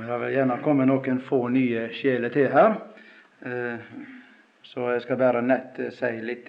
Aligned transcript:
Og 0.00 0.06
Det 0.06 0.16
vil 0.20 0.32
gjerne 0.32 0.54
komme 0.64 0.84
noen 0.88 1.18
få 1.20 1.38
nye 1.52 1.80
sjeler 1.92 2.32
til 2.32 2.46
her, 2.48 2.76
eh, 3.44 3.82
så 4.64 4.86
jeg 4.94 5.02
skal 5.04 5.18
bare 5.20 5.42
nett 5.44 5.76
si 5.92 6.10
litt 6.24 6.48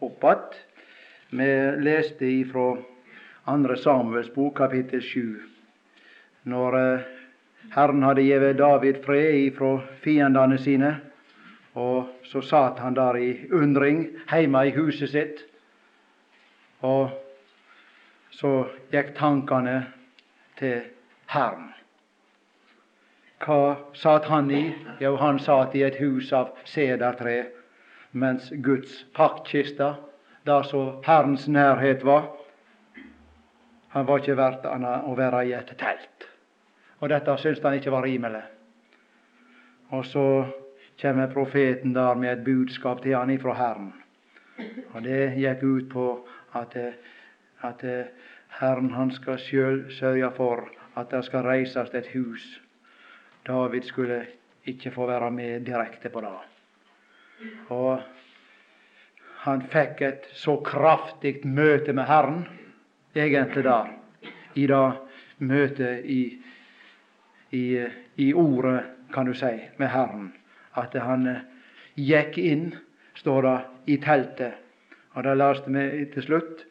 opp 0.00 0.24
att. 0.24 0.54
Vi 1.30 1.76
leste 1.78 2.26
ifra 2.26 2.76
2. 3.44 3.76
Samuels 3.76 4.34
bok, 4.34 4.56
kapittel 4.56 5.02
7. 5.02 5.40
Når 6.42 6.78
eh, 6.78 7.00
Herren 7.70 8.02
hadde 8.02 8.22
gitt 8.22 8.58
David 8.58 9.04
fred 9.04 9.34
ifra 9.34 9.80
fiendene 10.02 10.58
sine, 10.58 10.96
og 11.74 12.08
så 12.24 12.42
satt 12.42 12.78
han 12.78 12.94
der 12.94 13.16
i 13.16 13.46
undring 13.52 14.08
hjemme 14.32 14.66
i 14.66 14.74
huset 14.74 15.10
sitt. 15.10 15.46
Og 16.82 17.10
så 18.30 18.66
gikk 18.90 19.14
tankene 19.14 19.84
til 20.58 20.80
Herren. 21.26 21.69
Hva 23.40 23.76
satt 23.96 24.26
han 24.28 24.50
i? 24.52 24.66
Jo, 25.00 25.14
han 25.16 25.38
satt 25.40 25.74
i 25.74 25.82
et 25.86 25.96
hus 25.96 26.28
av 26.36 26.52
sedertre, 26.68 27.46
mens 28.12 28.50
Guds 28.60 28.98
paktkiste, 29.16 29.94
der 30.44 30.68
så 30.68 30.82
Herrens 31.06 31.46
nærhet 31.48 32.04
var, 32.04 32.28
han 33.90 34.06
var 34.06 34.20
ikke 34.20 34.36
verdt 34.38 34.68
annet 34.68 35.08
å 35.08 35.16
være 35.18 35.44
i 35.48 35.54
et 35.56 35.72
telt. 35.80 36.28
Og 37.00 37.08
dette 37.10 37.36
syntes 37.40 37.64
han 37.64 37.80
ikke 37.80 37.94
var 37.96 38.04
rimelig. 38.04 38.44
Og 39.90 40.04
så 40.06 40.26
kommer 41.00 41.32
profeten 41.32 41.96
der 41.96 42.14
med 42.14 42.32
et 42.32 42.44
budskap 42.44 43.00
til 43.02 43.16
han 43.16 43.32
ifra 43.32 43.56
Herren. 43.56 43.92
Og 44.92 45.02
det 45.02 45.32
gikk 45.40 45.64
ut 45.64 45.88
på 45.90 46.08
at, 46.54 46.76
at 47.64 47.84
Herren 48.60 48.92
han 48.94 49.10
skal 49.16 49.40
sjøl 49.40 49.86
sørge 49.96 50.30
for 50.36 50.68
at 51.00 51.10
det 51.10 51.24
skal 51.24 51.48
reises 51.48 51.94
et 51.96 52.12
hus 52.12 52.60
David 53.46 53.82
skulle 53.82 54.26
ikke 54.64 54.90
få 54.90 55.06
være 55.06 55.30
med 55.30 55.60
direkte 55.66 56.08
på 56.08 56.20
det. 56.20 56.32
Og 57.72 58.00
han 59.44 59.62
fikk 59.72 60.02
et 60.04 60.26
så 60.36 60.58
kraftig 60.64 61.40
møte 61.48 61.94
med 61.96 62.04
Herren, 62.10 62.44
egentlig 63.16 63.64
der, 63.64 63.94
i 64.54 64.66
det 64.68 64.82
møtet 65.38 66.04
i, 66.04 66.20
i, 67.56 67.64
i 68.16 68.32
ordet, 68.34 68.82
kan 69.14 69.26
du 69.26 69.34
si, 69.34 69.54
med 69.78 69.88
Herren, 69.88 70.28
at 70.78 70.94
han 70.94 71.26
eh, 71.26 71.40
gikk 71.96 72.36
inn, 72.38 72.68
står 73.18 73.42
det, 73.42 73.56
i 73.90 73.96
teltet. 74.04 74.60
Og 75.16 75.24
det 75.26 75.32
leste 75.40 75.72
vi 75.74 76.04
til 76.12 76.22
slutt. 76.22 76.66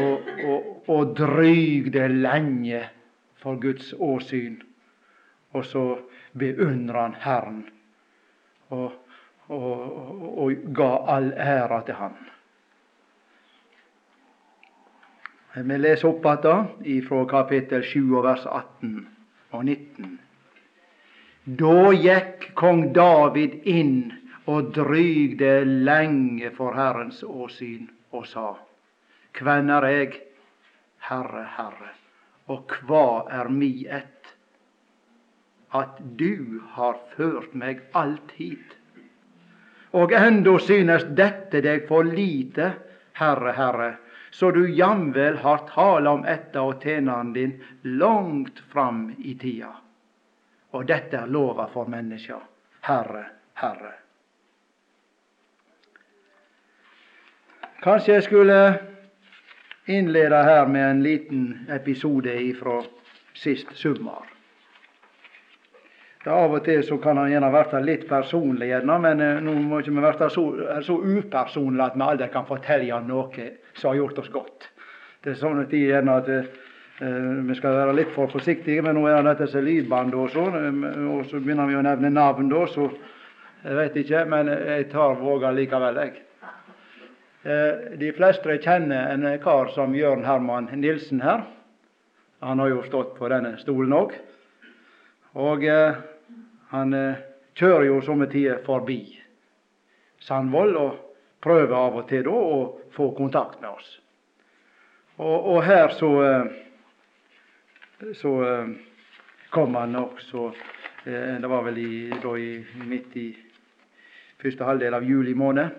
Og, 0.00 0.30
og, 0.46 0.88
og 0.88 1.12
drygde 1.18 2.06
lenge 2.08 2.84
for 3.42 3.58
Guds 3.60 3.90
åsyn 3.98 4.60
og 5.52 5.64
så 5.64 5.84
beundra 6.32 7.02
han 7.02 7.14
Herren 7.20 7.62
og, 8.70 8.92
og, 9.48 10.38
og, 10.38 10.52
ga 10.74 10.90
all 11.10 11.32
æra 11.32 11.80
til 11.86 11.98
Han. 11.98 12.16
Vi 15.54 15.78
leser 15.78 16.08
opp 16.08 16.26
igjen 16.30 17.06
fra 17.08 17.24
kapittel 17.26 17.82
7 17.82 18.14
og 18.14 18.24
vers 18.28 18.46
18 18.46 19.08
og 19.50 19.64
19. 19.64 20.18
Da 21.58 21.90
gikk 21.96 22.50
kong 22.54 22.92
David 22.94 23.66
inn 23.66 24.12
og 24.46 24.70
drygde 24.76 25.64
lenge 25.64 26.52
for 26.54 26.78
Herrens 26.78 27.24
åsyn 27.26 27.88
og 28.12 28.26
sa:" 28.26 28.54
Kven 29.32 29.70
er 29.70 29.86
eg, 29.86 30.14
Herre, 31.06 31.44
Herre, 31.56 31.90
og 32.46 32.66
kva 32.68 33.26
er 33.30 33.48
mi 33.48 33.86
ett? 33.86 34.19
At 35.70 35.98
du 36.18 36.60
har 36.74 36.98
ført 37.16 37.54
meg 37.54 37.82
alt 37.92 38.32
hit. 38.38 38.76
Og 39.94 40.12
enda 40.14 40.56
synes 40.62 41.06
dette 41.18 41.62
deg 41.62 41.86
for 41.88 42.06
lite, 42.06 42.72
Herre, 43.18 43.52
Herre, 43.52 43.90
så 44.30 44.50
du 44.54 44.62
jamvel 44.70 45.40
har 45.42 45.64
tala 45.70 46.12
om 46.14 46.24
etta 46.24 46.62
og 46.62 46.82
tjeneren 46.82 47.32
din 47.34 47.56
langt 47.82 48.62
fram 48.70 49.08
i 49.18 49.34
tida. 49.34 49.72
Og 50.70 50.86
dette 50.86 51.18
er 51.18 51.26
lova 51.26 51.66
for 51.72 51.90
menneska. 51.90 52.38
Herre, 52.86 53.24
Herre. 53.58 53.96
Kanskje 57.82 58.14
jeg 58.14 58.26
skulle 58.28 58.58
innlede 59.90 60.42
her 60.44 60.66
med 60.66 60.90
en 60.90 61.02
liten 61.02 61.44
episode 61.72 62.34
ifra 62.42 62.82
sist 63.34 63.72
sommer. 63.74 64.39
Ja, 66.24 66.34
Av 66.36 66.52
og 66.52 66.64
til 66.66 66.82
så 66.84 66.98
kan 67.00 67.16
han 67.16 67.30
gjerne 67.32 67.48
bli 67.48 67.78
litt 67.86 68.02
personlig, 68.08 68.68
gjerne, 68.68 68.96
men 69.00 69.22
eh, 69.24 69.38
nå 69.40 69.54
må 69.64 69.80
ikke 69.80 69.94
vi 69.96 70.02
bli 70.04 70.28
så, 70.34 70.42
så 70.84 70.96
upersonlige 71.00 71.86
at 71.86 71.96
vi 71.96 72.04
aldri 72.04 72.28
kan 72.34 72.48
fortelle 72.48 72.98
noe 73.06 73.46
som 73.72 73.88
har 73.90 74.02
gjort 74.02 74.20
oss 74.20 74.28
godt. 74.34 74.68
Det 75.24 75.32
er 75.32 75.40
sånne 75.40 75.64
tider 75.70 75.94
gjerne 75.94 76.18
at 76.20 76.28
eh, 76.34 76.50
vi 77.48 77.56
skal 77.56 77.78
være 77.78 77.96
litt 77.96 78.12
for 78.12 78.28
forsiktige, 78.28 78.84
men 78.84 78.98
nå 79.00 79.06
er 79.08 79.24
det 79.24 79.38
dette 79.40 79.64
lydbånd 79.64 80.18
og 80.20 80.28
sånn, 80.34 80.60
eh, 80.60 81.00
og 81.14 81.24
så 81.30 81.40
begynner 81.40 81.72
vi 81.72 81.80
å 81.80 81.86
nevne 81.88 82.12
navn 82.12 82.52
da, 82.52 82.66
så 82.68 82.90
jeg 83.64 83.76
vet 83.76 83.96
ikke, 84.00 84.24
men 84.28 84.48
jeg 84.52 84.90
tar 84.92 85.18
våga 85.20 85.54
likevel, 85.56 86.04
jeg. 86.04 86.20
Eh, 87.40 87.96
de 87.96 88.12
fleste 88.12 88.60
kjenner 88.60 89.14
en 89.14 89.24
kar 89.40 89.72
som 89.72 89.96
Jørn 89.96 90.26
Herman 90.28 90.68
Nilsen 90.76 91.24
her. 91.24 91.46
Han 92.44 92.60
har 92.60 92.68
jo 92.68 92.82
stått 92.84 93.14
på 93.16 93.28
denne 93.32 93.54
stolen 93.60 93.96
òg. 93.96 94.12
Og 95.40 95.64
eh, 95.64 96.00
han 96.70 96.94
eh, 96.94 97.22
kjører 97.58 97.88
jo 97.88 98.00
somme 98.04 98.28
tider 98.30 98.62
forbi 98.66 99.02
Sandvoll 100.20 100.76
og 100.76 100.98
prøver 101.40 101.74
av 101.74 101.96
og 101.96 102.08
til 102.10 102.26
da 102.26 102.36
å 102.36 102.56
få 102.92 103.06
kontakt 103.16 103.62
med 103.62 103.70
oss. 103.72 103.88
Og, 105.16 105.36
og 105.54 105.62
her 105.64 105.94
så 105.96 106.10
eh, 106.24 106.50
så 108.16 108.34
eh, 108.44 108.68
kom 109.52 109.74
han 109.76 109.96
også 109.96 110.50
Det 111.04 111.48
var 111.48 111.62
vel 111.64 111.78
i, 111.80 112.12
da 112.22 112.34
i, 112.36 112.60
midt 112.84 113.14
i 113.16 113.26
første 114.40 114.66
halvdel 114.68 114.94
av 114.98 115.04
juli 115.08 115.32
måned. 115.34 115.70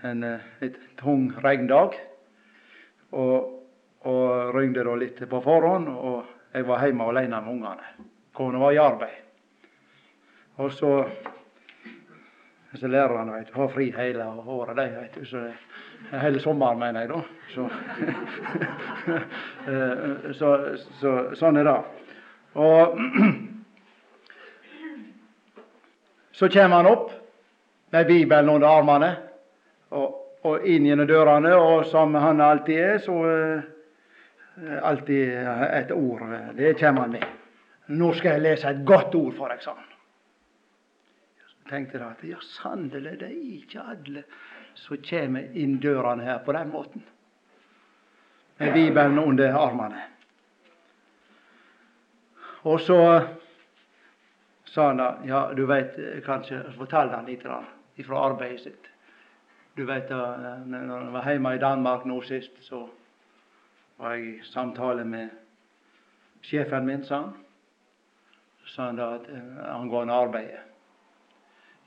En 0.00 0.24
litt 0.62 0.78
tung 0.96 1.26
regndag. 1.44 1.98
Og, 3.12 3.50
og 4.08 4.54
ringte 4.56 4.84
da 4.88 4.94
litt 4.96 5.20
på 5.28 5.42
forhånd, 5.44 5.90
og 5.92 6.56
jeg 6.56 6.66
var 6.70 6.86
hjemme 6.86 7.10
alene 7.12 7.42
med 7.44 7.52
ungene. 7.52 8.08
Kona 8.32 8.62
var 8.64 8.72
i 8.72 8.80
arbeid. 8.80 9.29
Og 10.60 10.72
så 10.76 10.92
så 12.74 12.88
lærerne 12.88 13.32
vet, 13.32 13.50
har 13.54 13.68
fri 13.68 13.94
hele 13.96 14.24
året, 14.46 14.76
de, 14.76 14.96
vet 15.00 15.14
du. 15.14 15.26
Så 15.26 15.52
hele 16.20 16.40
sommeren, 16.40 16.78
mener 16.78 17.00
jeg, 17.00 17.08
da. 17.08 17.20
Så, 17.54 17.60
eh, 19.72 20.32
så, 20.38 20.58
så, 21.00 21.34
sånn 21.34 21.56
er 21.58 21.64
det. 21.66 21.80
Og 22.54 22.98
så 26.38 26.48
kommer 26.48 26.76
han 26.76 26.86
opp 26.92 27.10
med 27.90 28.06
Bibelen 28.06 28.54
under 28.54 28.68
armene 28.70 29.16
og, 29.90 30.38
og 30.46 30.66
inn 30.66 30.86
gjennom 30.86 31.06
dørene, 31.10 31.54
og 31.58 31.86
som 31.90 32.14
han 32.14 32.40
alltid 32.40 32.78
er, 32.78 32.98
så 33.02 33.14
uh, 33.18 33.62
alltid 34.86 35.34
et 35.74 35.90
ord. 35.90 36.22
Det 36.54 36.78
kommer 36.78 37.00
han 37.08 37.18
med. 37.18 37.26
Nå 37.90 38.14
skal 38.14 38.38
jeg 38.38 38.46
lese 38.46 38.70
et 38.70 38.86
godt 38.86 39.14
ord 39.18 39.34
for 39.34 39.50
deg, 39.50 39.58
sa 39.64 39.74
han 39.74 39.89
tenkte 41.70 42.02
at 42.04 42.22
ja, 42.26 42.38
sannelig, 42.58 43.16
det 43.20 43.28
er 43.30 43.56
ikke 43.56 43.84
alle 43.94 44.24
som 44.78 45.00
kommer 45.04 45.58
inn 45.58 45.78
dørene 45.82 46.24
her 46.24 46.38
på 46.44 46.54
den 46.56 46.70
måten. 46.72 47.04
Med 48.60 48.72
Bibelen 48.72 49.18
under 49.18 49.56
armene. 49.56 50.02
Og 52.62 52.80
så 52.80 53.00
sa 54.68 54.86
han 54.86 55.00
da 55.00 55.10
Ja, 55.24 55.40
du 55.56 55.64
veit 55.66 55.96
kanskje 56.26 56.60
Fortalte 56.76 57.16
han 57.16 57.26
litt 57.26 57.42
fra 57.42 58.20
arbeidet 58.20 58.60
sitt. 58.60 58.90
Du 59.76 59.86
veit 59.88 60.08
da, 60.10 60.58
når 60.66 61.04
jeg 61.04 61.12
var 61.14 61.30
hjemme 61.30 61.54
i 61.56 61.62
Danmark 61.62 62.04
nå 62.04 62.20
sist, 62.26 62.52
så 62.66 62.82
var 63.96 64.16
jeg 64.16 64.26
i 64.26 64.42
samtale 64.44 65.04
med 65.04 65.30
sjefen 66.44 66.86
min, 66.86 67.04
sa 67.04 67.22
han. 67.22 67.32
Så 68.60 68.74
sa 68.74 68.90
han 68.90 69.00
da 69.00 69.14
at 69.16 69.28
eh, 69.32 69.62
angående 69.72 70.16
arbeidet 70.16 70.69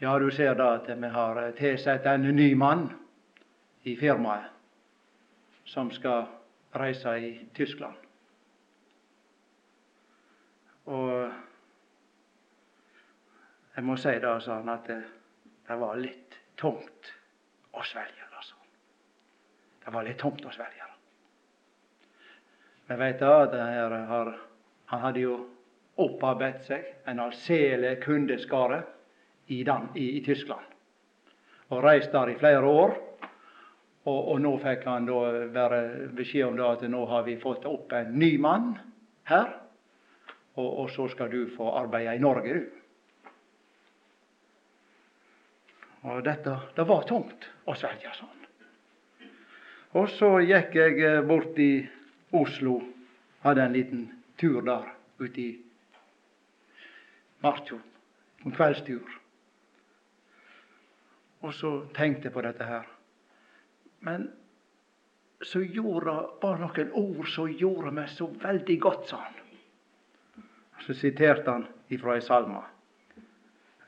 ja, 0.04 0.20
du 0.20 0.32
ser 0.32 0.56
da 0.60 0.66
at 0.76 0.90
vi 1.00 1.08
har 1.08 1.38
eh, 1.40 1.52
tilsatt 1.56 2.06
en 2.12 2.26
ny 2.36 2.50
mann 2.60 2.90
i 3.88 3.96
firmaet 3.96 4.50
som 5.64 5.92
skal 5.96 6.26
reise 6.76 7.14
i 7.24 7.30
Tyskland. 7.56 7.96
Og 10.92 11.32
jeg 13.76 13.86
må 13.88 13.96
si 13.96 14.12
da, 14.20 14.34
han, 14.44 14.72
at 14.74 14.90
det, 14.92 14.98
det 15.70 15.78
var 15.80 15.96
litt 16.02 16.36
tungt 16.60 17.14
å 17.72 17.84
svelge. 17.88 18.28
Altså. 18.36 18.60
Det 19.86 19.94
var 19.96 20.04
litt 20.04 20.20
tungt 20.20 20.44
å 20.44 20.52
svelge. 20.52 20.90
Vi 22.90 22.98
vet 23.00 23.24
da 23.24 23.38
at 23.46 23.56
har, 23.56 24.34
han 24.92 25.06
hadde 25.06 25.24
jo 25.24 25.40
opparbeidet 25.96 26.68
seg 26.68 26.92
en 27.08 27.24
allsele 27.24 27.96
kundeskare 28.04 28.82
i, 29.48 29.64
Dan, 29.64 29.90
i, 29.96 30.18
i, 30.18 30.24
Tyskland. 30.26 30.66
Og 31.70 31.84
reist 31.84 32.12
der 32.12 32.30
i 32.30 32.38
flere 32.40 32.66
år. 32.66 32.96
Og, 34.04 34.20
og 34.34 34.40
nå 34.44 34.58
fikk 34.60 34.86
han 34.88 35.08
da 35.08 35.20
være 35.56 35.82
beskjed 36.16 36.50
om 36.50 36.58
da 36.60 36.74
at 36.76 36.84
nå 36.92 37.06
har 37.08 37.24
vi 37.28 37.38
fått 37.40 37.66
opp 37.70 37.94
en 37.96 38.12
ny 38.20 38.36
mann 38.42 38.74
her. 39.30 39.54
Og, 40.56 40.70
og 40.84 40.90
så 40.92 41.08
skal 41.10 41.32
du 41.32 41.48
få 41.56 41.72
arbeide 41.80 42.16
i 42.16 42.22
Norge, 42.22 42.54
du. 42.54 42.80
Og 46.04 46.20
dette, 46.26 46.58
det 46.76 46.84
var 46.88 47.06
tungt 47.08 47.48
å 47.64 47.76
svelge 47.80 48.12
sånn. 48.18 48.40
Og 49.94 50.10
så 50.18 50.30
gikk 50.44 50.76
jeg 50.76 51.00
eh, 51.06 51.22
bort 51.24 51.60
i 51.62 51.86
Oslo. 52.36 52.80
Hadde 53.46 53.64
en 53.64 53.76
liten 53.76 54.06
tur 54.42 54.62
der 54.66 54.90
ute 55.22 55.42
i 55.42 55.50
Martjo. 57.44 57.80
En 58.44 58.56
kveldstur. 58.56 59.23
Og 61.44 61.54
så 61.54 61.74
tenkte 61.96 62.30
jeg 62.30 62.36
på 62.36 62.44
dette 62.46 62.66
her. 62.68 62.88
Men 64.04 64.30
så 65.44 65.60
gjorde 65.60 66.16
bare 66.42 66.62
noen 66.64 66.92
ord 66.96 67.28
som 67.32 67.52
gjorde 67.52 67.92
meg 67.96 68.12
så 68.12 68.30
veldig 68.44 68.78
godt, 68.84 69.10
sa 69.12 69.20
han. 69.26 69.40
Så 70.84 70.96
siterte 71.00 71.52
han 71.52 71.68
ifra 71.96 72.18
ei 72.18 72.24
salme, 72.24 72.64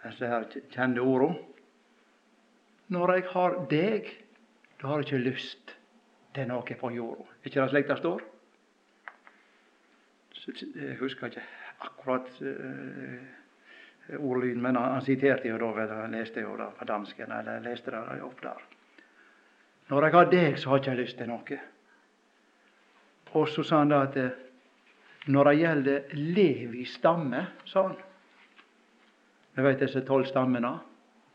disse 0.03 0.29
her 0.31 0.45
kjente 0.71 1.03
ordene. 1.03 1.39
Når 2.91 3.13
jeg 3.15 3.25
har 3.31 3.55
deg, 3.71 4.11
da 4.79 4.91
har 4.91 5.01
jeg 5.01 5.07
ikke 5.07 5.25
lyst 5.25 5.75
til 6.35 6.47
noe 6.51 6.77
på 6.79 6.91
jorda. 6.93 7.25
Er 7.41 7.49
ikke 7.49 7.63
det 7.63 7.71
slik 7.71 7.87
det 7.89 7.97
står? 8.03 8.25
Jeg 10.75 10.97
husker 10.99 11.31
ikke 11.31 11.45
akkurat 11.81 12.27
uh, 12.45 13.23
ordlyden, 14.13 14.61
men 14.61 14.75
han, 14.75 14.91
han 14.91 15.05
siterte 15.05 15.49
jo 15.49 15.57
da, 15.57 15.71
jeg 15.81 16.11
leste 16.13 16.43
jo 16.45 16.55
da 16.59 16.69
på 16.77 16.85
dansken, 16.85 17.31
eller 17.31 17.63
leste 17.65 17.91
det 17.91 18.21
opp 18.23 18.41
der. 18.43 18.65
Når 19.89 20.03
jeg 20.03 20.15
har 20.15 20.31
deg, 20.31 20.57
så 20.57 20.69
har 20.69 20.79
jeg 20.79 20.85
ikke 20.85 21.01
lyst 21.01 21.17
til 21.17 21.29
noe. 21.29 21.59
Og 23.35 23.47
så 23.51 23.63
sa 23.67 23.81
han 23.83 23.91
da 23.91 24.01
at 24.07 24.17
eh, 24.17 24.41
når 25.27 25.49
det 25.49 25.55
gjelder 25.59 26.17
Levi 26.17 26.85
stamme, 26.85 27.45
sa 27.65 27.87
han 27.89 27.95
Vi 29.55 29.63
vet 29.63 29.79
disse 29.79 30.01
tolv 30.03 30.25
stammene 30.27 30.73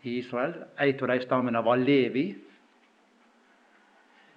i 0.03 0.19
Israel. 0.19 0.53
En 0.77 1.03
av 1.03 1.09
de 1.09 1.21
stammene 1.23 1.63
var 1.65 1.81
Levi. 1.81 2.27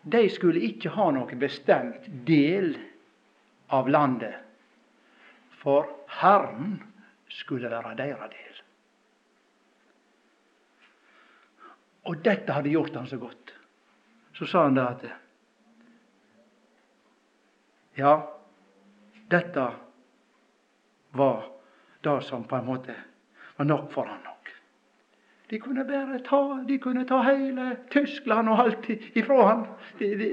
De 0.04 0.22
skulle 0.30 0.64
ikke 0.64 0.94
ha 0.96 1.10
noen 1.12 1.40
bestemt 1.40 2.08
del 2.28 2.78
av 3.68 3.90
landet, 3.92 4.40
for 5.60 5.88
Herren 6.22 6.80
skulle 7.34 7.70
være 7.72 7.96
deres 7.98 8.30
del. 8.34 8.62
Og 12.04 12.20
dette 12.26 12.54
hadde 12.54 12.74
gjort 12.74 12.96
han 12.96 13.08
så 13.08 13.18
godt. 13.18 13.54
Så 14.34 14.46
sa 14.50 14.66
han 14.68 14.78
det 14.78 14.88
at 14.88 15.12
Ja, 17.96 18.14
dette 19.30 19.68
var 21.14 21.44
det 22.02 22.22
som 22.26 22.44
på 22.44 22.56
en 22.56 22.66
måte 22.66 22.96
var 23.56 23.66
nok 23.66 23.92
for 23.94 24.10
han 24.10 24.24
nok. 24.26 24.50
De 25.50 25.60
kunne 25.60 25.86
bare 25.86 26.20
ta, 26.26 26.64
de 26.68 26.78
kunne 26.82 27.06
ta 27.06 27.20
hele 27.22 27.76
Tyskland 27.94 28.50
og 28.50 28.60
alt 28.60 28.90
ifra 28.90 29.46
han. 29.48 29.68
De, 30.00 30.10
de, 30.18 30.30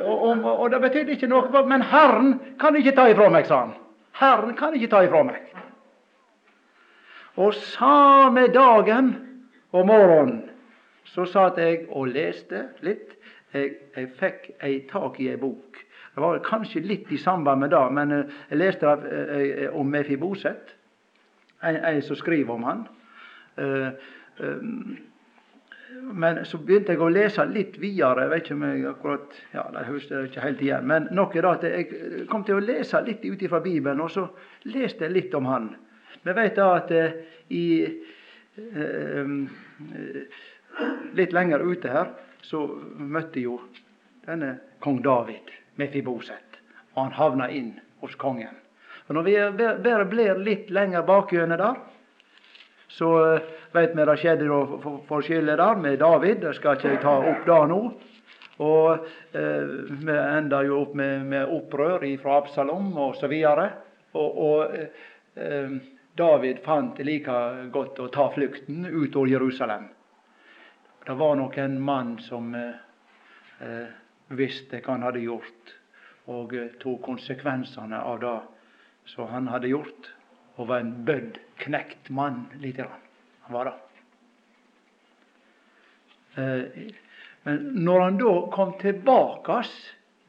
og, 0.00 0.22
og, 0.22 0.46
og, 0.58 0.70
det 0.70 0.80
betydde 0.80 1.14
ikke 1.14 1.30
noe. 1.30 1.62
Men 1.70 1.86
Herren 1.86 2.40
kan 2.58 2.74
ikke 2.76 2.96
ta 2.96 3.06
ifra 3.12 3.28
meg, 3.30 3.46
sa 3.46 3.60
han. 3.60 3.76
Herren 4.18 4.56
kan 4.58 4.74
ikke 4.74 4.90
ta 4.90 5.04
ifra 5.06 5.22
meg. 5.30 5.46
Og 7.36 7.54
samme 7.54 8.46
dagen 8.54 9.14
og 9.72 9.86
morgenen 9.86 10.42
så 11.04 11.26
satt 11.26 11.58
jeg 11.58 11.86
og 11.90 12.12
leste 12.14 12.68
litt. 12.86 13.16
Jeg, 13.54 13.74
jeg 13.96 14.10
fikk 14.18 14.46
ei 14.66 14.80
tak 14.90 15.18
i 15.22 15.28
ei 15.30 15.38
bok. 15.38 15.78
Det 16.14 16.22
var 16.22 16.38
kanskje 16.46 16.82
litt 16.86 17.10
i 17.12 17.18
samband 17.18 17.60
med 17.60 17.72
det, 17.74 17.82
men 17.94 18.12
eh, 18.14 18.36
jeg 18.50 18.60
leste 18.60 18.92
det 19.02 19.22
eh, 19.34 19.74
om 19.74 19.90
Mefiboset. 19.90 20.74
En, 21.64 22.02
som 22.02 22.16
skriver 22.16 22.54
om 22.54 22.66
han. 22.68 22.84
Eh, 23.56 23.88
men 26.04 26.40
så 26.44 26.58
begynte 26.58 26.94
jeg 26.94 27.02
å 27.02 27.10
lese 27.10 27.46
litt 27.50 27.78
videre. 27.82 28.26
Jeg 28.26 28.30
vet 28.30 28.44
ikke 28.44 28.56
om 28.58 28.66
jeg 28.66 28.86
akkurat 28.90 29.38
ja, 29.54 29.64
det 29.74 29.86
husker 29.88 30.16
jeg 30.16 30.30
ikke 30.30 30.44
helt 30.44 30.62
igjen. 30.66 30.86
Men 30.90 31.08
nok 31.14 31.34
er 31.34 31.46
det 31.46 31.54
at 31.54 31.66
jeg 31.70 32.26
kom 32.30 32.44
til 32.46 32.58
å 32.58 32.66
lese 32.66 33.00
litt 33.06 33.24
ut 33.24 33.46
fra 33.50 33.62
Bibelen, 33.64 34.02
og 34.04 34.12
så 34.12 34.26
leste 34.70 35.06
jeg 35.06 35.16
litt 35.16 35.34
om 35.38 35.50
han. 35.50 35.72
Vi 36.24 36.32
vet 36.32 36.56
da 36.56 36.68
at 36.78 36.90
eh, 36.94 37.16
i 37.52 37.66
eh, 37.84 39.34
Litt 41.14 41.30
lenger 41.30 41.62
ute 41.62 41.90
her 41.90 42.08
så 42.42 42.64
møtte 42.98 43.38
jo 43.38 43.60
denne 44.24 44.56
kong 44.82 44.98
David 45.04 45.52
Mefiboset, 45.78 46.58
og 46.94 47.04
han 47.04 47.14
havna 47.14 47.46
inn 47.54 47.68
hos 48.02 48.16
kongen. 48.18 48.56
Og 49.06 49.14
Når 49.14 49.26
vi 49.28 49.34
bare 49.84 50.08
blir 50.10 50.40
litt 50.42 50.72
lenger 50.74 51.06
bakgjennom 51.06 51.60
der, 51.60 51.78
så 52.88 53.10
vet 53.74 53.94
vi 53.94 54.06
det 54.06 54.18
skjedde 54.20 54.58
forskjellig 55.08 55.56
der 55.60 55.80
med 55.80 55.98
David. 56.02 56.42
Det 56.42 56.54
skal 56.58 56.78
ikke 56.78 56.92
jeg 56.92 57.02
ta 57.02 57.14
opp 57.30 57.46
da 57.46 57.60
nå. 57.70 57.80
Og 58.64 59.06
eh, 59.34 59.72
vi 60.04 60.14
enda 60.14 60.62
jo 60.62 60.84
opp 60.84 60.94
med, 60.94 61.24
med 61.26 61.50
opprør 61.50 62.04
fra 62.22 62.38
Absalom. 62.38 62.92
Og, 62.98 63.16
og, 64.14 64.36
og 64.46 64.76
eh, 65.34 65.74
David 66.14 66.58
fant 66.62 66.96
det 66.96 67.04
like 67.08 67.36
godt 67.74 67.98
å 67.98 68.08
ta 68.14 68.28
flukten 68.34 68.86
ut 68.86 69.16
av 69.16 69.28
Jerusalem. 69.28 69.88
Det 71.06 71.14
var 71.18 71.34
nok 71.36 71.56
en 71.58 71.80
mann 71.82 72.12
som 72.22 72.54
eh, 72.54 72.76
eh, 73.60 73.88
visste 74.30 74.78
hva 74.78 74.94
han 74.94 75.02
hadde 75.08 75.24
gjort, 75.24 75.72
og 76.30 76.54
eh, 76.54 76.68
tok 76.80 77.02
konsekvensene 77.04 77.98
av 77.98 78.20
det 78.22 78.36
som 79.10 79.26
han 79.32 79.50
hadde 79.50 79.72
gjort, 79.72 80.12
og 80.54 80.70
var 80.70 80.84
en 80.84 80.94
bødd, 81.04 81.40
knekt 81.66 82.12
mann 82.14 82.44
lite 82.62 82.86
grann. 82.86 83.02
Han 83.48 83.58
var 83.58 83.72
det. 83.72 83.74
Eh, 86.38 86.94
men 87.42 87.68
når 87.84 88.00
han 88.00 88.22
da 88.22 88.36
kom 88.54 88.72
tilbake 88.78 89.58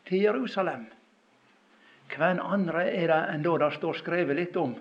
til 0.10 0.26
Jerusalem, 0.26 0.90
hvem 2.10 2.42
andre 2.42 2.90
er 2.90 3.08
det 3.14 3.22
enn 3.36 3.46
da 3.46 3.56
det 3.62 3.72
står 3.78 4.02
skrevet 4.02 4.42
litt 4.42 4.58
om? 4.60 4.76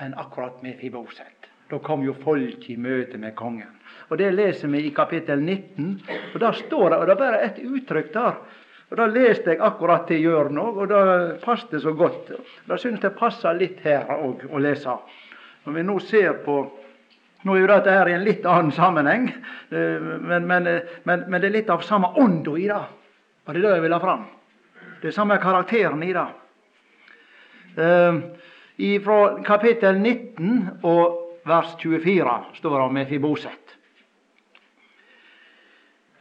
Enn 0.00 0.14
akkurat 0.18 0.62
med 0.62 0.78
Fiboset. 0.80 1.48
Da 1.70 1.78
kom 1.78 2.02
jo 2.02 2.14
folk 2.18 2.64
i 2.70 2.76
møte 2.76 3.18
med 3.18 3.34
kongen. 3.38 3.76
Og 4.10 4.18
Det 4.18 4.32
leser 4.34 4.68
vi 4.68 4.86
i 4.86 4.94
kapittel 4.94 5.38
19. 5.38 6.00
og 6.34 6.40
Der 6.40 6.52
står 6.52 6.90
det, 6.90 6.98
og 6.98 7.06
det 7.06 7.12
er 7.12 7.18
bare 7.18 7.44
et 7.44 7.60
uttrykk 7.62 8.12
der. 8.14 8.34
Og 8.90 8.96
Da 8.96 9.06
leste 9.06 9.50
jeg 9.50 9.60
akkurat 9.60 10.06
til 10.06 10.22
Jørn 10.22 10.58
òg, 10.58 10.76
og 10.82 10.88
det 10.88 11.40
passet 11.44 11.82
så 11.82 11.92
godt. 11.92 12.32
Da 12.68 12.76
syns 12.76 13.02
jeg 13.02 13.14
passer 13.14 13.54
litt 13.54 13.80
her 13.80 14.10
òg 14.10 14.48
å 14.50 14.58
lese. 14.58 14.96
Når 15.64 15.72
vi 15.72 15.82
nå 15.82 15.98
ser 15.98 16.32
på 16.44 16.70
Nå 17.40 17.54
er 17.56 17.60
jo 17.60 17.68
dette 17.70 17.90
her 17.90 18.08
i 18.10 18.12
en 18.12 18.24
litt 18.24 18.44
annen 18.44 18.72
sammenheng, 18.76 19.30
eh, 19.72 20.00
men, 20.20 20.44
men, 20.46 20.66
eh, 20.66 20.90
men, 21.08 21.22
men 21.26 21.40
det 21.40 21.48
er 21.48 21.54
litt 21.54 21.70
av 21.72 21.80
samme 21.80 22.10
ånda 22.20 22.52
i 22.60 22.66
det. 22.68 22.80
Og 23.46 23.54
det 23.54 23.62
er 23.62 23.64
det 23.64 23.70
jeg 23.78 23.84
vil 23.86 23.94
ha 23.96 24.00
fram. 24.02 24.26
Det 25.00 25.08
er 25.08 25.14
samme 25.16 25.38
karakteren 25.40 26.02
i 26.04 26.12
det. 26.12 26.26
Fra 28.80 29.42
kapittel 29.44 29.98
19 29.98 30.68
og 30.88 31.16
vers 31.44 31.74
24 31.82 32.36
står 32.56 32.76
det 32.78 32.84
om 32.86 32.94
Mefiboset. 32.96 33.74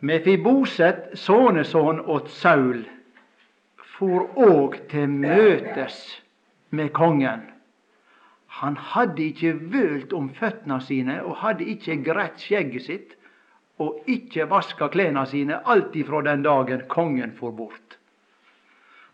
Mefiboset, 0.03 1.05
sønnesønn 1.15 2.01
åt 2.03 2.27
Saul, 2.35 2.81
for 3.95 4.27
òg 4.35 4.75
til 4.91 5.07
møtes 5.07 6.01
med 6.75 6.91
kongen. 6.99 7.45
Han 8.59 8.75
hadde 8.75 9.29
ikke 9.29 9.53
vølt 9.71 10.11
om 10.19 10.27
føttene 10.35 10.81
sine 10.83 11.21
og 11.23 11.39
hadde 11.45 11.63
ikke 11.63 11.95
grett 12.09 12.43
skjegget 12.43 12.87
sitt 12.89 13.15
og 13.79 14.03
ikke 14.11 14.49
vaska 14.51 14.91
klærne 14.91 15.23
sine 15.31 15.61
alt 15.63 15.95
ifra 15.95 16.19
den 16.27 16.43
dagen 16.43 16.83
kongen 16.91 17.31
for 17.39 17.55
bort, 17.55 17.95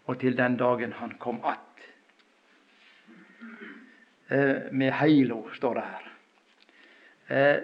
og 0.10 0.18
til 0.18 0.34
den 0.38 0.58
dagen 0.58 0.98
han 0.98 1.14
kom 1.22 1.46
att. 1.46 1.65
Eh, 4.28 4.56
med 4.72 4.94
heilo, 4.94 5.50
står 5.54 5.76
det 5.76 5.82
her. 5.82 6.12
Eh, 7.28 7.58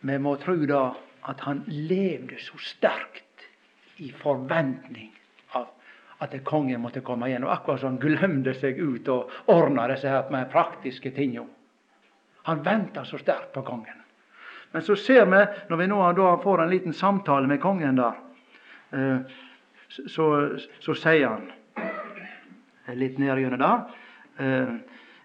vi 0.00 0.18
må 0.18 0.34
tro 0.36 0.56
da 0.68 0.82
at 1.26 1.40
han 1.40 1.62
levde 1.66 2.36
så 2.38 2.60
sterkt 2.60 3.46
i 3.96 4.10
forventning 4.12 5.14
av 5.56 5.70
at 6.20 6.36
kongen 6.44 6.84
måtte 6.84 7.00
komme 7.00 7.30
igjen. 7.30 7.48
Og 7.48 7.54
akkurat 7.54 7.80
som 7.80 7.94
han 7.94 8.02
glemte 8.02 8.52
seg 8.60 8.76
ut 8.76 9.08
og 9.08 9.32
ordna 9.48 9.88
disse 9.88 10.12
her 10.12 10.28
med 10.30 10.52
praktiske 10.52 11.14
tinga. 11.16 11.46
Han 12.44 12.62
venta 12.62 13.04
så 13.04 13.18
sterkt 13.18 13.54
på 13.56 13.64
kongen. 13.64 14.04
Men 14.72 14.84
så 14.84 14.96
ser 14.96 15.24
vi, 15.24 15.40
når 15.70 15.76
vi 15.76 15.86
nå 15.88 16.00
får 16.44 16.62
en 16.62 16.70
liten 16.70 16.92
samtale 16.92 17.48
med 17.48 17.60
kongen 17.60 17.96
der, 17.96 18.20
så, 19.88 20.02
så, 20.08 20.26
så 20.84 20.94
sier 20.94 21.28
han 21.32 21.48
litt 22.94 23.18
ned 23.18 23.38
gjennom 23.40 23.62
der. 23.62 24.78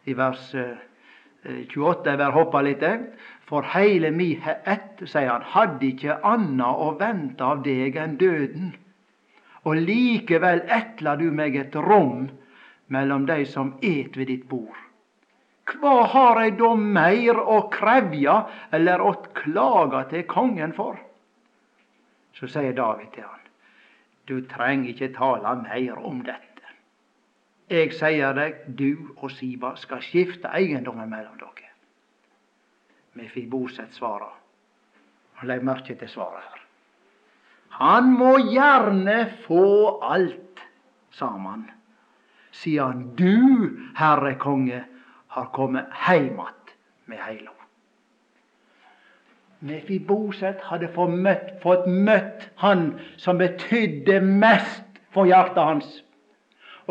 I 0.06 0.14
vers 0.18 0.50
28, 1.46 2.10
jeg 2.10 2.18
vil 2.18 2.36
hoppe 2.36 2.62
litt. 2.66 2.86
For 3.50 3.68
heile 3.74 4.12
mi 4.16 4.32
ett, 4.48 5.02
sier 5.04 5.28
han, 5.30 5.44
hadde 5.54 5.90
ikke 5.90 6.22
anna 6.24 6.72
å 6.72 6.94
vente 7.00 7.44
av 7.44 7.64
deg 7.66 7.98
enn 8.00 8.16
døden. 8.22 8.72
Og 9.68 9.78
likevel 9.78 10.64
etla 10.72 11.18
du 11.20 11.28
meg 11.36 11.58
et 11.60 11.76
rom 11.76 12.30
mellom 12.92 13.28
dei 13.28 13.44
som 13.46 13.76
et 13.82 14.16
ved 14.18 14.32
ditt 14.32 14.48
bord. 14.50 14.78
Hva 15.72 16.08
har 16.12 16.40
eg 16.42 16.58
da 16.60 16.74
meir 16.76 17.38
å 17.40 17.62
krevja 17.72 18.42
eller 18.76 19.04
å 19.04 19.14
klaga 19.38 20.04
til 20.12 20.26
kongen 20.28 20.74
for? 20.76 20.98
Så 22.36 22.50
sier 22.50 22.74
David 22.76 23.12
til 23.14 23.28
han, 23.28 23.44
du 24.28 24.42
treng 24.50 24.88
ikke 24.90 25.12
tala 25.16 25.54
meir 25.62 26.00
om 26.00 26.24
dette. 26.26 26.51
Eg 27.72 27.94
sier 27.96 28.36
deg, 28.36 28.66
du 28.68 29.14
og 29.22 29.32
Siva 29.32 29.76
skal 29.80 30.02
skifte 30.04 30.52
eiendommen 30.52 31.08
mellom 31.10 31.38
dere. 31.40 31.70
Mefiboset 33.16 33.96
svarer. 33.96 34.34
Han 35.40 35.48
legg 35.48 35.64
merke 35.64 35.96
til 35.96 36.12
svaret 36.12 36.44
her. 36.44 36.60
Han 37.80 38.12
må 38.20 38.36
gjerne 38.52 39.16
få 39.46 39.64
alt, 40.04 40.60
sa 41.16 41.32
man, 41.40 41.64
siden 42.52 43.08
du, 43.16 43.80
Herre 43.96 44.36
konge, 44.40 44.84
har 45.32 45.50
kommet 45.56 45.88
heim 46.06 46.40
med 47.08 47.18
heilo. 47.24 47.56
Mefiboset 49.62 50.60
hadde 50.68 50.90
fått 50.92 51.14
møtt, 51.14 51.52
fått 51.64 51.88
møtt 51.88 52.50
han 52.60 52.88
som 53.22 53.40
betydde 53.40 54.20
mest 54.26 55.02
for 55.14 55.30
hjertet 55.30 55.64
hans. 55.64 55.92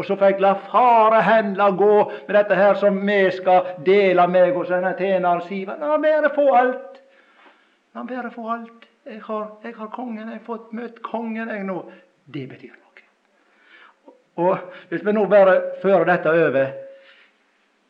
Og 0.01 0.07
så 0.09 0.17
fikk 0.17 0.39
la 0.41 0.55
fare 0.71 1.21
hen 1.27 1.53
la 1.59 1.67
gå 1.77 1.95
med 2.09 2.33
dette 2.33 2.57
her 2.57 2.79
som 2.81 2.97
vi 3.05 3.19
skal 3.37 3.75
dele 3.85 4.25
meg 4.33 4.55
hos 4.57 4.71
denne 4.73 4.95
tjeneren 4.97 5.43
Siver. 5.45 5.77
La 5.77 5.99
bare 6.01 6.31
få 6.33 6.47
alt. 6.57 7.03
La 7.95 8.05
bare 8.09 8.31
få 8.33 8.47
alt. 8.49 8.87
Jeg 9.05 9.21
har, 9.27 9.51
jeg 9.65 9.75
har 9.77 9.91
kongen, 9.93 10.29
jeg 10.29 10.39
har 10.39 10.47
fått 10.47 10.73
møtt 10.77 11.03
kongen 11.05 11.53
jeg 11.53 11.67
nå. 11.69 11.83
Det 12.25 12.47
betyr 12.49 12.73
noe. 12.73 13.05
Og 14.41 14.57
hvis 14.89 15.05
vi 15.05 15.13
nå 15.13 15.27
bare 15.29 15.57
fører 15.83 16.09
dette 16.09 16.33
over 16.33 16.77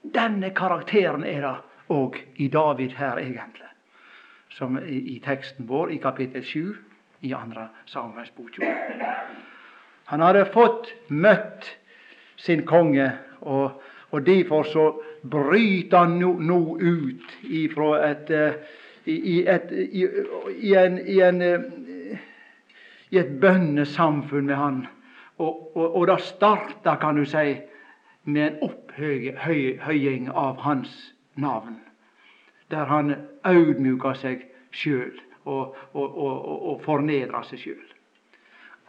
Denne 0.00 0.49
karakteren 0.57 1.26
er 1.29 1.43
det 1.45 1.57
òg 1.93 2.17
i 2.40 2.47
David 2.49 2.95
her, 2.97 3.19
egentlig. 3.21 3.69
Som 4.57 4.79
i, 4.81 4.97
i 5.14 5.19
teksten 5.21 5.69
vår 5.69 5.93
i 5.93 5.99
kapittel 6.00 6.43
7 6.43 6.73
i 7.29 7.35
andre 7.37 7.69
Samuels 7.87 8.33
bok. 8.33 8.57
Han 10.09 10.25
hadde 10.25 10.47
fått 10.55 10.88
møtt 11.12 11.69
sin 12.41 12.65
konge. 12.67 13.11
Og, 13.41 13.83
og 14.11 14.27
derfor 14.27 14.63
så 14.63 14.87
bryter 15.31 15.99
han 15.99 16.19
nå, 16.21 16.33
nå 16.41 16.61
ut 16.81 17.35
ifra 17.45 17.91
et, 18.11 18.31
uh, 18.31 18.57
i, 19.05 19.43
et, 19.49 19.73
i, 19.73 20.07
i, 20.57 20.75
en, 20.75 20.99
i, 21.07 21.21
en, 21.25 21.43
uh, 21.43 22.17
i 23.11 23.21
et 23.21 23.37
bønnesamfunn 23.41 24.49
med 24.49 24.57
han. 24.57 24.81
Og, 25.41 25.77
og, 25.77 25.97
og 25.97 26.07
det 26.11 26.21
starta, 26.25 26.97
kan 27.01 27.17
du 27.17 27.25
si, 27.29 27.61
med 28.25 28.47
en 28.47 28.59
opphøying 28.69 30.29
av 30.37 30.61
hans 30.61 31.15
navn. 31.41 31.79
Der 32.71 32.85
han 32.87 33.15
audmjuka 33.43 34.13
seg 34.21 34.45
sjøl 34.71 35.17
og, 35.49 35.77
og, 35.97 36.19
og 36.21 36.83
fornedra 36.85 37.43
seg 37.49 37.65
sjøl. 37.65 37.89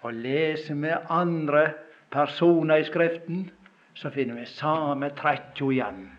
Og 0.01 0.17
leser 0.17 0.77
med 0.77 1.08
andre 1.10 1.72
personer 2.11 2.75
i 2.75 2.83
Skriften, 2.83 3.49
så 3.93 4.09
finner 4.09 4.35
vi 4.39 4.45
samme 4.45 5.09
trekka 5.15 5.71
igjen. 5.71 6.09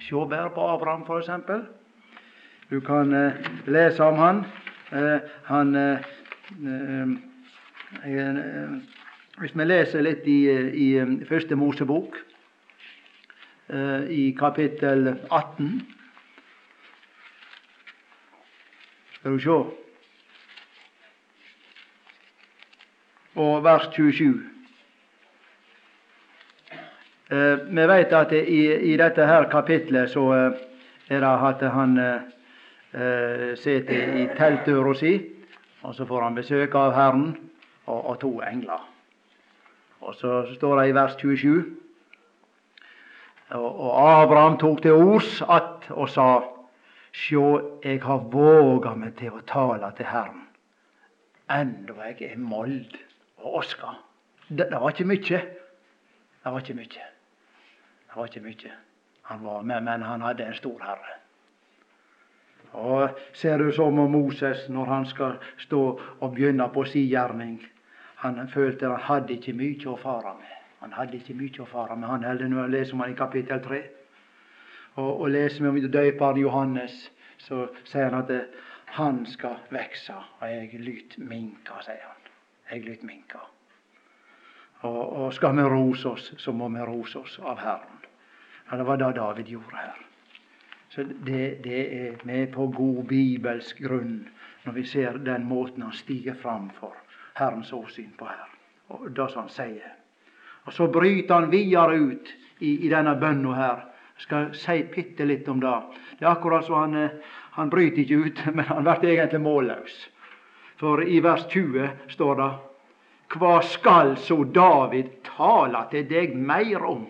Se 0.00 0.14
bare 0.30 0.50
på 0.54 0.68
Abraham, 0.68 1.02
f.eks. 1.02 1.30
Du 2.70 2.80
kan 2.80 3.12
eh, 3.12 3.32
lese 3.66 4.04
om 4.04 4.18
han. 4.18 4.44
Eh, 4.92 5.20
han 5.44 5.74
eh, 5.74 5.98
Hvis 9.40 9.56
vi 9.56 9.64
leser 9.64 10.02
litt 10.02 10.26
i, 10.26 10.50
i 10.84 11.24
Første 11.28 11.56
Mosebok, 11.56 12.16
i 14.10 14.34
kapittel 14.38 15.12
18 15.30 15.68
Skal 19.14 19.32
du 19.32 19.38
se 19.38 19.58
Og 23.34 23.64
vers 23.64 23.86
27. 23.94 24.59
Eh, 27.30 27.58
vi 27.66 27.86
vet 27.86 28.12
at 28.12 28.32
i, 28.34 28.60
i, 28.90 28.96
dette 28.98 29.22
her 29.26 29.44
kapitlet 29.52 30.10
så 30.10 30.22
eh, 30.34 30.62
er 31.14 31.20
det 31.22 31.34
at 31.46 31.60
han 31.70 31.92
eh, 32.02 33.52
sitter 33.54 34.16
i 34.18 34.24
teltdøra 34.34 34.94
si, 34.98 35.12
og 35.86 35.94
så 35.94 36.06
får 36.08 36.24
han 36.26 36.34
besøk 36.34 36.74
av 36.74 36.96
Herren 36.96 37.28
og, 37.86 38.00
og 38.00 38.16
to 38.24 38.32
engler. 38.42 38.82
Og 40.00 40.16
så 40.18 40.40
står 40.56 40.80
det 40.80 40.88
i 40.90 40.96
vers 40.96 41.14
27 41.20 41.76
og, 43.50 43.94
Abraham 43.98 44.58
tok 44.58 44.82
til 44.82 44.92
ords 44.92 45.42
att 45.42 45.90
og 45.90 46.08
sa 46.08 46.42
Sjå, 47.12 47.78
jeg 47.84 48.02
har 48.02 48.18
våga 48.30 48.94
meg 48.94 49.16
til 49.18 49.34
å 49.34 49.40
tale 49.42 49.90
til 49.98 50.06
Herren, 50.06 50.44
enda 51.50 52.06
jeg 52.06 52.30
er 52.32 52.38
mold 52.38 52.94
og 53.42 53.56
oska. 53.64 53.96
Det, 54.46 54.68
det 54.70 54.78
var 54.78 54.94
ikke 54.94 55.10
mye. 55.10 55.40
Det 56.44 56.52
var 56.54 56.62
ikke 56.62 56.78
mye. 56.78 57.09
Det 58.10 58.18
var 58.18 58.30
ikke 58.30 58.44
mye 58.44 58.76
han 59.30 59.44
var 59.44 59.62
med, 59.62 59.82
men 59.82 60.02
han 60.02 60.22
hadde 60.22 60.44
en 60.44 60.54
stor 60.54 60.80
herre. 60.82 61.12
Og 62.72 63.18
ser 63.32 63.58
du 63.58 63.68
som 63.72 63.98
om 63.98 64.10
Moses 64.10 64.64
når 64.68 64.88
han 64.90 65.06
skal 65.06 65.36
stå 65.58 65.82
og 66.20 66.32
begynne 66.34 66.66
på 66.74 66.82
si 66.90 67.04
gjerning. 67.06 67.60
Han 68.24 68.48
følte 68.48 68.90
han 68.90 69.04
hadde 69.06 69.36
ikke 69.36 69.54
mye 69.54 69.86
å 69.92 69.94
fare 70.02 70.34
med. 70.38 70.56
Han 70.80 70.96
hadde 70.98 71.20
ikke 71.20 71.36
mye 71.38 71.62
å 71.62 71.68
fare 71.70 71.96
med. 71.96 72.08
Han 72.10 72.26
holder 72.26 72.50
nå 72.50 72.66
leser 72.72 72.96
om 72.98 73.04
han 73.04 73.14
i 73.14 73.20
kapittel 73.20 73.62
3. 73.62 73.80
Og, 74.96 75.12
og 75.20 75.30
leser 75.30 75.62
vi 75.62 75.70
om 75.70 75.78
døperen 75.98 76.42
Johannes, 76.42 76.98
så 77.38 77.68
sier 77.84 78.10
han 78.10 78.24
at 78.24 78.34
det, 78.34 78.42
han 78.98 79.22
skal 79.30 79.60
vekse, 79.70 80.16
og 80.40 80.50
jeg 80.50 80.82
lyt 80.82 81.14
minka, 81.22 81.78
sier 81.86 82.02
han. 82.02 82.34
Jeg 82.72 82.82
lyt 82.82 83.06
minka. 83.06 83.46
Og, 84.82 85.00
og 85.06 85.32
skal 85.38 85.54
vi 85.54 85.70
rose 85.70 86.10
oss, 86.10 86.32
så 86.42 86.50
må 86.50 86.66
vi 86.74 86.82
rose 86.82 87.22
oss 87.22 87.38
av 87.46 87.62
Herren. 87.62 87.99
Ja, 88.70 88.76
Det 88.76 88.82
var 88.82 88.96
det 88.96 89.12
David 89.12 89.46
gjorde 89.46 89.76
her. 89.76 89.96
Så 90.88 91.02
det, 91.02 91.64
det 91.64 92.06
er 92.06 92.12
med 92.22 92.52
på 92.52 92.66
god 92.66 93.04
bibelsk 93.04 93.82
grunn 93.82 94.28
når 94.64 94.72
vi 94.72 94.84
ser 94.84 95.18
den 95.18 95.44
måten 95.44 95.82
han 95.82 95.92
stiger 95.92 96.34
fram 96.34 96.70
for 96.80 96.94
Herrens 97.34 97.72
åsyn 97.72 98.12
på 98.18 98.28
her. 98.28 98.48
Og 98.88 99.10
det 99.16 99.30
som 99.30 99.42
han 99.42 99.50
sier. 99.50 99.92
Og 100.64 100.72
så 100.72 100.86
bryter 100.86 101.34
han 101.34 101.50
videre 101.50 101.98
ut 101.98 102.32
i, 102.58 102.86
i 102.86 102.88
denne 102.88 103.16
bønna 103.18 103.54
her. 103.54 103.84
Jeg 104.14 104.26
skal 104.26 104.48
si 104.54 104.82
bitte 104.94 105.24
litt 105.24 105.48
om 105.48 105.60
det. 105.60 105.76
Det 106.18 106.26
er 106.26 106.32
akkurat 106.32 106.66
så 106.66 106.82
han, 106.84 106.94
eh, 106.94 107.36
han 107.56 107.70
bryter 107.70 108.02
ikke 108.02 108.18
ut, 108.26 108.42
men 108.54 108.64
han 108.64 108.84
blir 108.84 109.14
egentlig 109.14 109.40
målløs. 109.40 110.10
For 110.76 111.02
i 111.02 111.20
vers 111.24 111.46
20 111.48 111.88
står 112.14 112.36
det 112.36 112.50
Hva 113.34 113.60
skal 113.62 114.16
så 114.18 114.44
David 114.44 115.10
tale 115.26 115.86
til 115.90 116.06
deg 116.10 116.36
mer 116.36 116.84
om? 116.84 117.08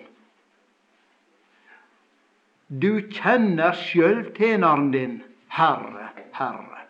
Du 2.71 3.01
kjenner 3.11 3.75
sjøl 3.75 4.29
tjeneren 4.37 4.93
din, 4.95 5.15
Herre, 5.51 6.13
Herre. 6.39 6.85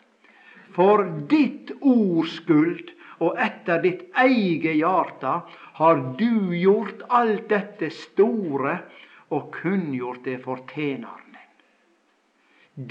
For 0.76 1.06
ditt 1.30 1.70
ords 1.80 2.34
skyld 2.36 2.90
og 3.24 3.38
etter 3.40 3.80
ditt 3.80 4.02
eget 4.20 4.76
hjarte 4.76 5.38
har 5.78 6.02
du 6.18 6.52
gjort 6.52 7.00
alt 7.08 7.48
dette 7.48 7.88
store 7.96 8.74
og 9.32 9.48
kunngjort 9.56 10.20
det 10.28 10.42
for 10.44 10.60
tjeneren 10.68 11.32
din. 11.32 11.48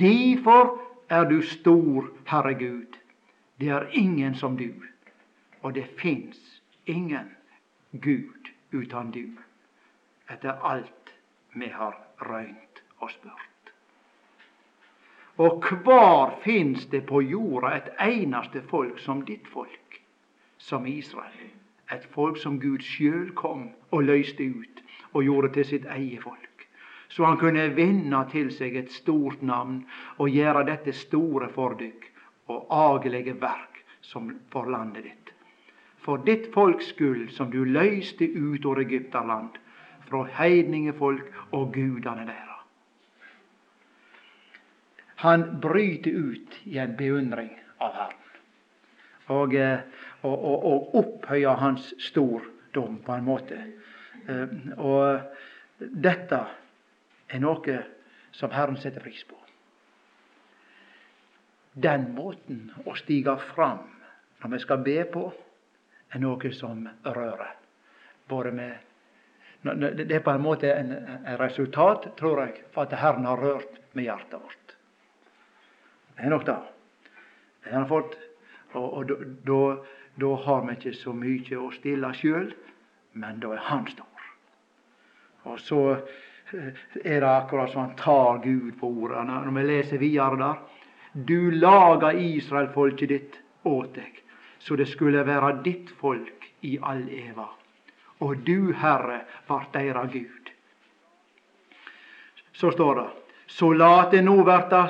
Derfor 0.02 0.74
er 1.14 1.30
du 1.30 1.44
stor, 1.46 2.10
Herre 2.26 2.56
Gud. 2.58 2.98
Det 3.62 3.70
er 3.70 3.86
ingen 3.94 4.34
som 4.34 4.58
du, 4.58 4.74
og 5.62 5.76
det 5.78 5.86
fins 6.02 6.42
ingen 6.90 7.30
Gud 7.92 8.50
uten 8.74 9.14
du, 9.14 9.28
etter 10.30 10.58
alt 10.66 11.14
vi 11.54 11.70
har 11.70 11.94
røynt 12.26 12.69
og 13.00 13.12
spurt. 13.12 13.72
Og 15.40 15.62
kvar 15.64 16.36
finnes 16.44 16.86
det 16.92 17.06
på 17.08 17.22
jorda 17.24 17.72
et 17.78 17.90
eneste 18.04 18.62
folk 18.68 19.00
som 19.00 19.22
ditt 19.26 19.48
folk, 19.48 20.02
som 20.58 20.88
Israel? 20.88 21.54
Et 21.92 22.06
folk 22.14 22.38
som 22.38 22.60
Gud 22.60 22.84
sjøl 22.86 23.32
kom 23.36 23.70
og 23.92 24.04
løste 24.04 24.44
ut 24.44 24.84
og 25.14 25.24
gjorde 25.24 25.54
til 25.54 25.66
sitt 25.66 25.86
eget 25.86 26.22
folk. 26.24 26.68
Så 27.10 27.26
han 27.26 27.40
kunne 27.42 27.70
vinne 27.74 28.20
til 28.30 28.52
seg 28.54 28.76
et 28.78 28.92
stort 28.94 29.42
navn 29.42 29.80
og 30.18 30.30
gjøre 30.30 30.68
dette 30.68 30.94
store 30.94 31.50
for 31.56 31.74
dykk 31.80 32.06
og 32.54 32.68
agelige 32.70 33.34
verk 33.42 33.80
som 34.02 34.30
for 34.52 34.70
landet 34.70 35.08
ditt. 35.08 35.34
For 36.04 36.22
ditt 36.26 36.52
folks 36.54 36.92
skyld, 36.94 37.30
som 37.32 37.52
du 37.52 37.64
løste 37.64 38.28
ut 38.28 38.66
over 38.66 38.84
Egypterland, 38.84 39.58
fra 40.10 40.24
heidningefolk 40.40 41.34
og 41.52 41.74
gudene 41.74 42.26
deres. 42.26 42.49
Han 45.20 45.60
bryter 45.60 46.12
ut 46.12 46.60
i 46.64 46.78
en 46.78 46.96
beundring 46.96 47.52
av 47.78 47.94
Herren. 47.94 48.16
Og, 49.30 49.54
eh, 49.56 49.80
og, 50.22 50.36
og, 50.38 50.66
og 50.66 50.96
opphøyer 51.02 51.60
hans 51.60 51.92
stordom, 52.02 53.02
på 53.06 53.14
en 53.14 53.28
måte. 53.28 53.60
Eh, 54.26 54.56
og 54.80 55.20
dette 55.80 56.40
er 57.30 57.44
noe 57.44 57.78
som 58.32 58.56
Herren 58.56 58.80
setter 58.80 59.04
pris 59.04 59.22
på. 59.28 59.36
Den 61.80 62.10
måten 62.16 62.70
å 62.88 62.96
stige 62.98 63.36
fram 63.52 63.86
når 64.40 64.54
vi 64.56 64.60
skal 64.64 64.84
be 64.84 64.98
på, 65.12 65.26
er 66.10 66.24
noe 66.24 66.52
som 66.56 66.88
rører. 67.06 67.58
Både 68.30 68.52
med 68.52 68.86
Det 69.60 70.16
er 70.16 70.24
på 70.24 70.32
en 70.32 70.42
måte 70.42 70.70
en, 70.72 70.94
resultat, 71.40 72.06
tror 72.16 72.40
jeg, 72.46 72.62
for 72.72 72.88
at 72.88 72.94
Herren 72.96 73.26
har 73.28 73.42
rørt 73.44 73.82
med 73.92 74.06
hjertet 74.06 74.40
vårt. 74.40 74.59
Det 76.20 76.26
er 76.26 76.30
nok 76.30 76.46
det. 76.46 76.58
Det 77.64 77.72
har 77.72 77.86
fått, 77.88 78.16
og, 78.76 78.94
og 79.00 79.86
da 80.20 80.30
har 80.44 80.66
vi 80.66 80.74
ikke 80.76 80.92
så 80.98 81.14
mye 81.16 81.60
å 81.60 81.70
stille 81.72 82.10
sjøl, 82.18 82.50
men 83.16 83.40
da 83.40 83.54
er 83.56 83.62
Han 83.70 83.86
stor. 83.88 84.26
Og 85.48 85.62
så 85.64 85.80
eh, 85.96 86.76
er 87.06 87.22
det 87.24 87.30
akkurat 87.30 87.72
som 87.72 87.86
han 87.86 87.96
tar 87.96 88.42
Gud 88.44 88.76
på 88.82 88.90
ordet. 88.90 89.24
Når 89.30 89.54
vi 89.56 89.64
leser 89.64 90.04
videre 90.04 90.36
der 90.42 90.60
Du 91.14 91.52
laga 91.52 92.12
Israelfolket 92.14 93.10
ditt 93.10 93.40
åt 93.64 93.96
deg, 93.96 94.20
så 94.60 94.76
det 94.76 94.90
skulle 94.92 95.24
være 95.26 95.62
ditt 95.64 95.90
folk 96.02 96.50
i 96.62 96.76
all 96.84 97.08
eva. 97.10 97.48
Og 98.20 98.44
du, 98.44 98.74
Herre, 98.76 99.22
vart 99.48 99.72
deira 99.74 100.04
Gud. 100.06 100.52
Så 102.52 102.72
står 102.72 102.96
det 102.96 103.08
Så 103.48 103.72
lat 103.74 104.12
det 104.12 104.22
nå 104.22 104.44
verta 104.44 104.90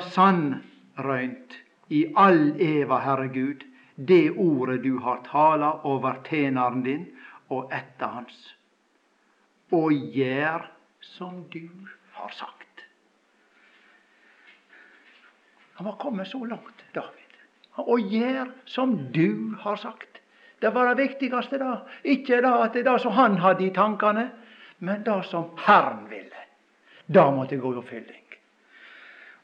sannrøynt 1.00 1.56
i 1.88 2.06
all 2.16 2.60
eva, 2.60 3.00
Herre 3.00 3.28
Gud, 3.28 3.64
det 3.96 4.30
ordet 4.36 4.82
du 4.82 4.98
har 4.98 5.22
tala 5.26 5.80
over 5.84 6.22
tjeneren 6.24 6.82
din 6.82 7.06
og 7.50 7.72
etter 7.72 8.06
hans, 8.06 8.56
og 9.72 9.92
gjer 9.92 10.70
som 11.00 11.44
du 11.50 11.68
har 12.12 12.30
sagt. 12.30 12.84
Han 15.74 15.86
var 15.86 15.96
kommet 15.96 16.28
så 16.28 16.44
langt, 16.44 16.84
David. 16.94 17.16
Og 17.76 18.00
gjør 18.00 18.50
som 18.66 19.12
du 19.12 19.56
har 19.60 19.76
sagt. 19.76 20.20
Det 20.60 20.74
var 20.74 20.94
det 20.94 21.08
viktigste. 21.08 21.58
da. 21.58 21.86
Ikke 22.04 22.42
da 22.42 22.64
at 22.64 22.74
det 22.74 22.86
er 22.86 22.92
det 22.92 23.00
som 23.00 23.12
han 23.12 23.38
hadde 23.38 23.64
i 23.64 23.72
tankene, 23.72 24.30
men 24.78 25.02
det 25.04 25.24
som 25.24 25.56
Herren 25.56 26.10
ville. 26.10 26.36
Det 27.06 27.24
måtte 27.34 27.56
gå 27.56 27.72
i 27.72 27.76
oppfylling. 27.76 28.19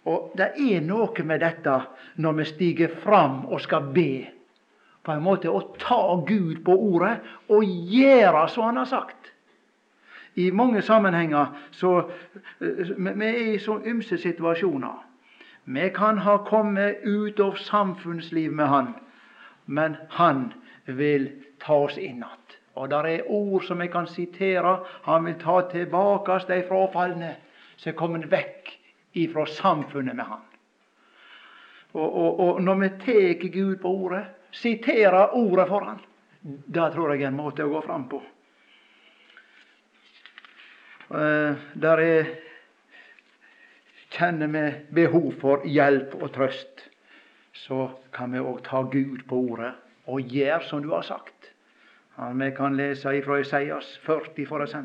Og 0.07 0.33
det 0.39 0.53
er 0.55 0.85
noe 0.87 1.25
med 1.27 1.43
dette 1.43 1.77
når 2.23 2.37
vi 2.39 2.45
stiger 2.53 2.93
fram 3.03 3.45
og 3.51 3.61
skal 3.61 3.89
be. 3.95 4.27
På 5.03 5.15
en 5.15 5.23
måte 5.23 5.51
å 5.51 5.63
ta 5.79 6.01
Gud 6.27 6.63
på 6.67 6.75
ordet 6.75 7.17
og 7.51 7.65
gjøre 7.67 8.47
som 8.51 8.69
Han 8.71 8.83
har 8.83 8.91
sagt. 8.91 9.33
I 10.37 10.51
mange 10.51 10.83
sammenhenger 10.83 11.55
så 11.73 11.99
eh, 12.61 12.95
Vi 12.97 13.27
er 13.27 13.55
i 13.55 13.59
så 13.59 13.81
ymse 13.87 14.19
situasjoner. 14.19 15.03
Vi 15.65 15.89
kan 15.95 16.19
ha 16.19 16.37
kommet 16.47 17.03
ut 17.05 17.41
av 17.41 17.57
samfunnsliv 17.57 18.53
med 18.53 18.69
Han, 18.69 18.95
men 19.67 19.97
Han 20.11 20.53
vil 20.87 21.31
ta 21.59 21.75
oss 21.75 21.99
inn 21.99 22.23
igjen. 22.23 22.43
Og 22.77 22.91
der 22.91 23.07
er 23.09 23.31
ord 23.33 23.65
som 23.65 23.81
vi 23.81 23.87
kan 23.89 24.07
sitere. 24.07 24.79
Han 25.03 25.25
vil 25.25 25.39
ta 25.41 25.63
tilbake 25.71 26.43
de 26.49 26.63
frafalne 26.69 27.31
som 27.77 27.91
er 27.91 27.97
kommet 27.97 28.31
vekk 28.31 28.76
ifra 29.17 29.47
samfunnet 29.47 30.17
med 30.17 30.29
Han. 30.29 30.45
Og, 31.97 32.07
og, 32.07 32.41
og 32.41 32.63
når 32.63 32.81
vi 32.83 32.89
tar 33.05 33.49
Gud 33.53 33.77
på 33.83 33.93
ordet, 34.05 34.25
siterer 34.53 35.35
ordet 35.37 35.69
for 35.69 35.85
Han, 35.89 36.01
det 36.43 36.91
tror 36.95 37.13
jeg 37.13 37.25
er 37.25 37.33
en 37.33 37.39
måte 37.39 37.65
å 37.65 37.73
gå 37.73 37.83
fram 37.87 38.09
på. 38.11 38.23
Uh, 41.07 41.55
der 41.79 42.03
er 42.03 42.35
Kjenner 44.17 44.49
vi 44.49 44.63
behov 44.97 45.33
for 45.43 45.65
hjelp 45.69 46.15
og 46.17 46.31
trøst, 46.33 46.87
så 47.53 47.91
kan 48.17 48.33
vi 48.33 48.41
òg 48.41 48.63
ta 48.65 48.81
Gud 48.89 49.27
på 49.29 49.41
ordet 49.51 49.75
og 50.09 50.31
gjøre 50.33 50.63
som 50.65 50.81
du 50.81 50.93
har 50.95 51.05
sagt. 51.05 51.51
Vi 52.17 52.49
kan 52.57 52.79
lese 52.79 53.13
ifra 53.19 53.41
Isaias 53.43 53.91
40 54.07 54.47
f.eks. 54.47 54.77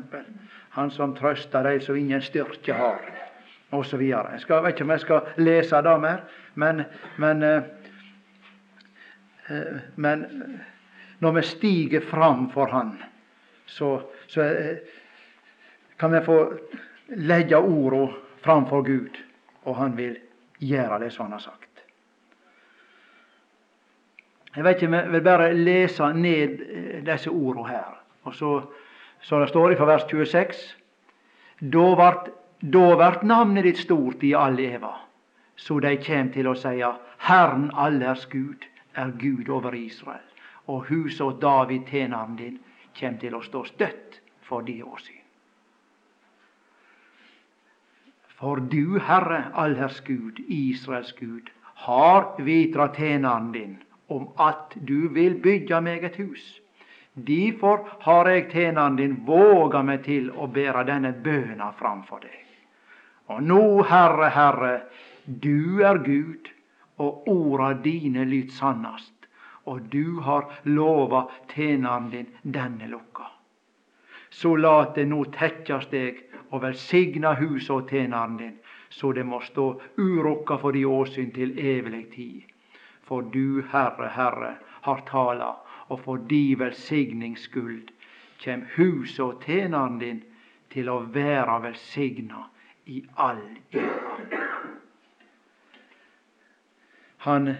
Han 0.76 0.90
som 0.92 1.14
trøster 1.16 1.64
de 1.64 1.80
som 1.80 1.96
ingen 1.96 2.20
styrke 2.20 2.76
har, 2.76 3.00
osv. 3.72 4.02
Jeg 4.02 4.40
skal, 4.40 4.62
vet 4.64 4.74
ikke 4.74 4.84
om 4.84 4.90
jeg 4.94 5.00
skal 5.00 5.30
lese 5.40 5.82
det 5.84 5.94
mer, 6.00 6.24
men, 6.54 6.82
men, 7.16 7.42
eh, 7.42 7.62
eh, 9.48 9.80
men 9.96 10.26
når 11.18 11.32
vi 11.38 11.42
stiger 11.42 12.00
fram 12.00 12.50
for 12.50 12.66
Han, 12.66 12.96
så, 13.66 14.00
så 14.28 14.42
eh, 14.42 14.76
kan 15.98 16.12
vi 16.12 16.20
få 16.24 16.38
legge 17.08 17.56
ordene 17.56 18.12
framfor 18.44 18.82
Gud, 18.82 19.18
og 19.64 19.76
Han 19.76 19.96
vil 19.96 20.16
gjøre 20.58 21.04
det 21.04 21.12
som 21.12 21.26
Han 21.26 21.32
har 21.32 21.38
sagt. 21.38 21.68
Jeg 24.56 24.64
vet 24.64 24.82
ikke, 24.82 24.96
jeg 24.96 25.12
vil 25.12 25.22
bare 25.24 25.54
lese 25.54 26.12
ned 26.12 26.58
disse 27.06 27.30
ordene 27.30 27.68
her. 27.68 28.02
Og 28.22 28.34
så, 28.34 28.60
så 29.20 29.40
det 29.40 29.48
står 29.48 29.76
fra 29.78 29.86
vers 29.88 30.04
26. 30.10 30.76
Da 31.72 31.86
vart, 31.96 32.28
da 32.62 32.94
vart 32.96 33.22
navnet 33.22 33.64
ditt 33.64 33.78
stort 33.82 34.22
i 34.22 34.34
all 34.34 34.60
eva, 34.60 34.92
så 35.56 35.80
de 35.82 35.96
kjem 35.98 36.28
til 36.30 36.46
å 36.46 36.54
seie 36.54 36.90
Herren 37.26 37.72
allers 37.74 38.22
Gud 38.30 38.62
er 38.94 39.10
Gud 39.18 39.48
over 39.48 39.74
Israel. 39.74 40.22
Og 40.70 40.86
huset 40.86 41.24
åt 41.26 41.40
David, 41.42 41.88
tjeneren 41.90 42.36
din, 42.38 42.60
kjem 42.94 43.18
til 43.18 43.34
å 43.34 43.42
stå 43.42 43.64
støtt 43.66 44.20
for 44.46 44.62
de 44.62 44.76
åsyn. 44.82 45.18
For 48.38 48.62
du, 48.70 48.98
Herre, 48.98 49.48
allers 49.58 49.98
Gud, 50.06 50.38
Israels 50.46 51.10
Gud, 51.18 51.50
har 51.86 52.30
vitra 52.38 52.88
tjeneren 52.94 53.50
din 53.52 53.76
om 54.06 54.28
at 54.38 54.76
du 54.86 55.08
vil 55.10 55.34
bygge 55.42 55.80
meg 55.82 56.06
et 56.06 56.18
hus. 56.22 56.46
Derfor 57.14 57.88
har 58.06 58.30
eg 58.30 58.54
tjeneren 58.54 58.96
din 58.96 59.18
våga 59.26 59.82
meg 59.82 60.06
til 60.06 60.30
å 60.30 60.46
bære 60.46 60.86
denne 60.86 61.12
bøna 61.26 61.72
framfor 61.78 62.22
deg. 62.22 62.51
Og 63.30 63.42
nå, 63.42 63.82
Herre, 63.86 64.30
Herre, 64.34 64.72
du 65.24 65.82
er 65.82 65.98
Gud, 66.04 66.50
og 67.02 67.28
orda 67.28 67.72
dine 67.82 68.24
lyt 68.28 68.52
sannast, 68.52 69.14
og 69.64 69.86
du 69.92 70.20
har 70.26 70.48
lova 70.64 71.26
tjeneren 71.54 72.10
din 72.10 72.28
denne 72.42 72.88
lukka. 72.90 73.28
Så 74.30 74.56
lat 74.56 74.94
det 74.94 75.06
nå 75.08 75.24
tekkjast 75.34 75.90
deg 75.92 76.20
og 76.50 76.62
velsigna 76.64 77.34
huset 77.38 77.70
og 77.76 77.90
tjeneren 77.90 78.36
din, 78.40 78.54
så 78.90 79.12
det 79.12 79.24
må 79.26 79.40
stå 79.40 79.66
urokka 79.96 80.58
for 80.60 80.76
de 80.76 80.84
åsyn 80.86 81.30
til 81.32 81.54
evig 81.58 82.04
tid. 82.14 82.42
For 83.02 83.22
du, 83.22 83.62
Herre, 83.72 84.10
Herre, 84.16 84.54
har 84.82 85.04
tala, 85.08 85.56
og 85.88 86.00
for 86.04 86.22
di 86.28 86.54
velsignings 86.58 87.48
skuld 87.48 87.90
kjem 88.42 88.64
huset 88.76 89.20
og 89.24 89.44
tjeneren 89.44 89.98
din 90.00 90.22
til 90.72 90.88
å 90.90 91.02
være 91.14 91.58
velsigna 91.66 92.46
i 92.86 93.02
all 93.14 93.42
æra. 93.72 94.16
Han 97.26 97.54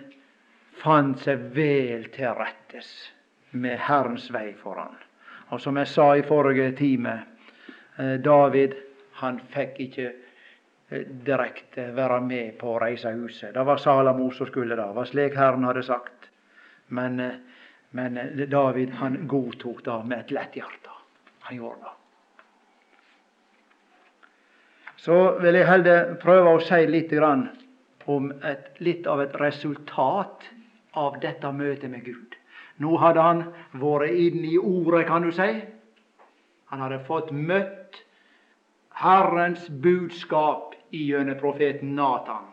fant 0.82 1.20
seg 1.22 1.44
vel 1.54 2.08
til 2.14 2.34
rettes 2.34 2.88
med 3.52 3.78
Herrens 3.78 4.26
vei 4.34 4.50
foran. 4.58 4.96
Og 5.54 5.60
som 5.60 5.76
jeg 5.78 5.86
sa 5.86 6.08
i 6.16 6.26
forrige 6.26 6.72
time, 6.76 7.22
eh, 7.98 8.18
David 8.24 8.74
han 9.20 9.38
fikk 9.52 9.78
ikke 9.78 10.12
Eh, 10.92 11.06
direkte 11.26 11.86
være 11.96 12.20
med 12.20 12.58
på 12.60 12.74
å 12.74 12.80
reise 12.82 13.14
huset. 13.16 13.54
Det 13.54 13.64
var 13.64 13.80
Salamo 13.80 14.28
som 14.36 14.46
skulle 14.46 14.76
det. 14.76 14.82
Det 14.82 14.96
var 14.98 15.08
slik 15.08 15.36
Herren 15.38 15.64
hadde 15.64 15.82
sagt. 15.86 16.28
Men, 16.88 17.20
eh, 17.20 17.38
men 17.90 18.20
David 18.50 18.90
han 19.00 19.26
godtok 19.28 19.84
det 19.84 19.98
med 20.04 20.18
et 20.18 20.30
lett 20.30 20.56
hjerte. 20.56 20.96
Han 21.48 21.56
gjorde 21.56 21.80
det. 21.80 22.01
Så 25.02 25.38
vil 25.42 25.56
jeg 25.58 25.66
heller 25.66 26.12
prøve 26.22 26.52
å 26.54 26.62
si 26.62 26.84
litt 26.86 27.10
om 28.06 28.28
et, 28.46 28.68
litt 28.78 29.06
av 29.10 29.22
et 29.24 29.34
resultat 29.40 30.44
av 30.94 31.16
dette 31.22 31.50
møtet 31.50 31.90
med 31.90 32.04
Gud. 32.06 32.36
Nå 32.78 32.94
hadde 33.02 33.24
han 33.24 33.40
vært 33.74 34.14
inne 34.14 34.52
i 34.52 34.58
ordet, 34.58 35.06
kan 35.08 35.26
du 35.26 35.32
si. 35.34 35.48
Han 36.70 36.84
hadde 36.84 37.02
fått 37.08 37.32
møtt 37.34 37.98
Herrens 39.02 39.66
budskap 39.82 40.76
gjennom 40.94 41.38
profeten 41.40 41.96
Natan. 41.98 42.46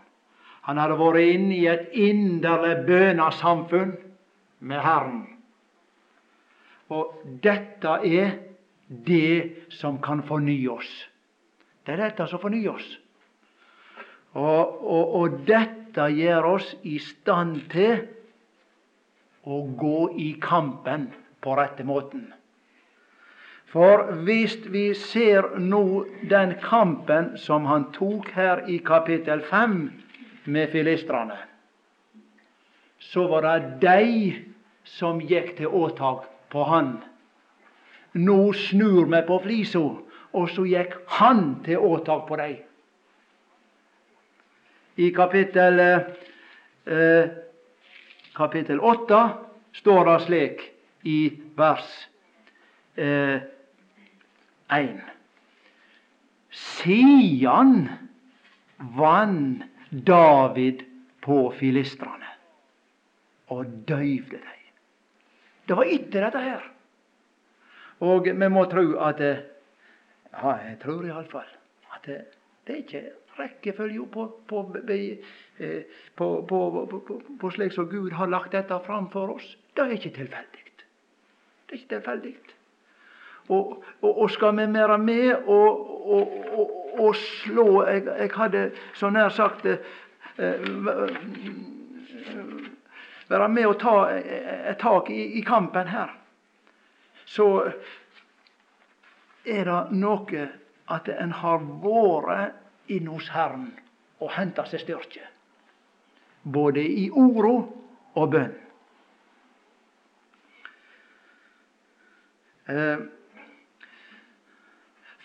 Han 0.66 0.82
hadde 0.82 0.98
vært 0.98 1.36
inne 1.36 1.56
i 1.56 1.68
et 1.70 1.94
inderlig 1.94 2.86
bønnesamfunn 2.90 3.94
med 4.60 4.84
Herren. 4.84 5.22
Og 6.90 7.14
dette 7.46 8.00
er 8.10 8.36
det 8.90 9.70
som 9.78 10.02
kan 10.02 10.26
fornye 10.26 10.74
oss. 10.74 10.92
Det 11.86 11.96
er 11.96 12.04
dette 12.04 12.28
som 12.30 12.42
fornyer 12.42 12.74
oss. 12.74 12.90
Og, 14.38 14.82
og, 14.86 15.16
og 15.20 15.38
dette 15.48 16.10
gjør 16.14 16.52
oss 16.56 16.74
i 16.86 17.00
stand 17.02 17.64
til 17.72 18.04
å 19.50 19.62
gå 19.80 20.02
i 20.22 20.34
kampen 20.42 21.08
på 21.42 21.56
rette 21.58 21.86
måten. 21.88 22.28
For 23.70 24.08
hvis 24.26 24.56
vi 24.74 24.90
ser 24.98 25.46
nå 25.62 25.84
den 26.30 26.56
kampen 26.64 27.36
som 27.38 27.68
han 27.70 27.90
tok 27.94 28.32
her 28.34 28.64
i 28.66 28.80
kapittel 28.86 29.44
5 29.46 29.76
med 30.50 30.72
filistrene, 30.74 31.38
så 33.00 33.28
var 33.30 33.46
det 33.46 33.82
de 33.84 34.34
som 34.90 35.22
gikk 35.22 35.56
til 35.60 35.70
åtak 35.70 36.26
på 36.50 36.66
han. 36.66 36.98
Nå 38.18 38.40
snur 38.58 39.06
vi 39.06 39.22
på 39.28 39.38
flisa, 39.44 39.84
og 40.34 40.50
så 40.54 40.66
gikk 40.70 40.96
han 41.20 41.60
til 41.66 41.82
åtak 41.82 42.28
på 42.28 42.38
dem. 42.40 42.58
I 45.00 45.10
kapittel 45.16 45.80
eh, 45.80 47.30
kapittel 48.36 48.82
8 48.84 49.22
står 49.80 50.06
det 50.10 50.18
slik 50.26 50.66
i 51.08 51.20
vers 51.58 51.88
eh, 53.00 53.40
1. 54.76 55.00
Sian 56.52 57.88
vann 59.00 59.64
David 59.90 60.84
på 61.26 61.42
filistrene 61.58 62.36
og 63.50 63.66
døyvde 63.88 64.38
dem. 64.38 64.66
Det 65.70 65.78
var 65.78 65.90
etter 65.90 66.26
dette 66.26 66.42
her. 66.44 66.68
Og 68.06 68.28
vi 68.30 68.50
må 68.50 68.66
tro 68.70 68.86
at 69.06 69.22
Ja, 70.34 70.56
jeg 70.68 70.78
tror 70.84 71.06
iallfall 71.08 71.50
at 71.96 72.06
det, 72.06 72.20
det 72.68 72.74
er 72.76 72.84
ikke 72.84 73.04
rekkefølge 73.40 74.06
på, 74.12 74.26
på, 74.48 74.76
eh, 74.90 75.84
på, 76.16 76.28
på, 77.40 77.52
slik 77.52 77.74
som 77.74 77.90
Gud 77.90 78.12
har 78.12 78.30
lagt 78.30 78.52
dette 78.52 78.80
fram 78.86 79.10
for 79.12 79.36
oss. 79.36 79.58
Det 79.76 79.86
er 79.86 79.96
ikke 79.96 80.16
tilfeldig. 80.20 80.66
Det 81.70 81.76
er 81.76 81.80
ikke 81.80 81.96
tilfeldig. 81.96 82.36
Og, 83.50 83.84
og, 84.02 84.22
og, 84.22 84.32
skal 84.32 84.58
vi 84.58 84.68
være 84.74 84.98
med 84.98 85.34
og, 85.34 87.00
og, 87.00 87.16
slå 87.16 87.86
jeg, 87.88 88.04
jeg, 88.06 88.30
hadde 88.36 88.72
så 88.94 89.10
nær 89.10 89.30
sagt 89.30 89.66
eh, 89.66 90.68
Være 93.30 93.50
med 93.50 93.66
og 93.66 93.76
ta 93.82 93.96
et 94.10 94.78
tak 94.82 95.10
i, 95.14 95.22
i 95.38 95.42
kampen 95.46 95.88
her. 95.88 96.14
Så 97.26 97.72
er 99.50 99.70
det 99.70 99.98
noe 99.98 100.48
at 100.90 101.10
en 101.14 101.36
har 101.42 101.62
vært 101.84 102.90
inn 102.90 103.10
hos 103.12 103.30
Herren 103.34 103.70
og 104.20 104.34
henta 104.36 104.66
seg 104.68 104.84
styrke. 104.84 105.24
Både 106.44 106.82
i 106.82 107.10
orda 107.12 107.54
og 108.20 108.34
bønn. 108.34 108.56
Eh, 112.70 113.00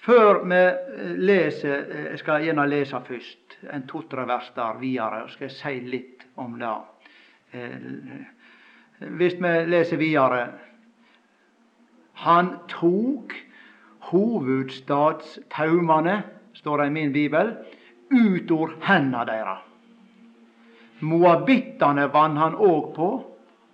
før 0.05 0.39
vi 0.49 0.61
eh, 0.61 1.11
leser 1.21 1.75
Jeg 1.75 2.07
eh, 2.13 2.19
skal 2.21 2.45
gjerne 2.45 2.65
lese 2.69 3.01
først 3.05 3.59
en 3.73 3.85
to-tre 3.89 4.25
vers 4.29 4.49
der 4.57 4.79
videre, 4.81 5.25
og 5.25 5.33
skal 5.33 5.53
si 5.53 5.75
litt 5.85 6.25
om 6.41 6.57
det. 6.61 6.73
Hvis 8.99 9.37
vi 9.41 9.53
leser 9.71 10.01
videre 10.01 10.41
Han 12.25 12.51
tok 12.69 13.35
hovedstadstaumane, 14.14 16.22
står 16.55 16.79
det 16.79 16.87
i 16.87 16.94
min 16.94 17.12
bibel, 17.12 17.57
ut 18.14 18.50
ur 18.50 18.79
hendene 18.87 19.27
deres. 19.27 19.59
Moabittene 21.03 22.07
vann 22.14 22.37
han 22.38 22.55
òg 22.55 22.94
på, 22.94 23.24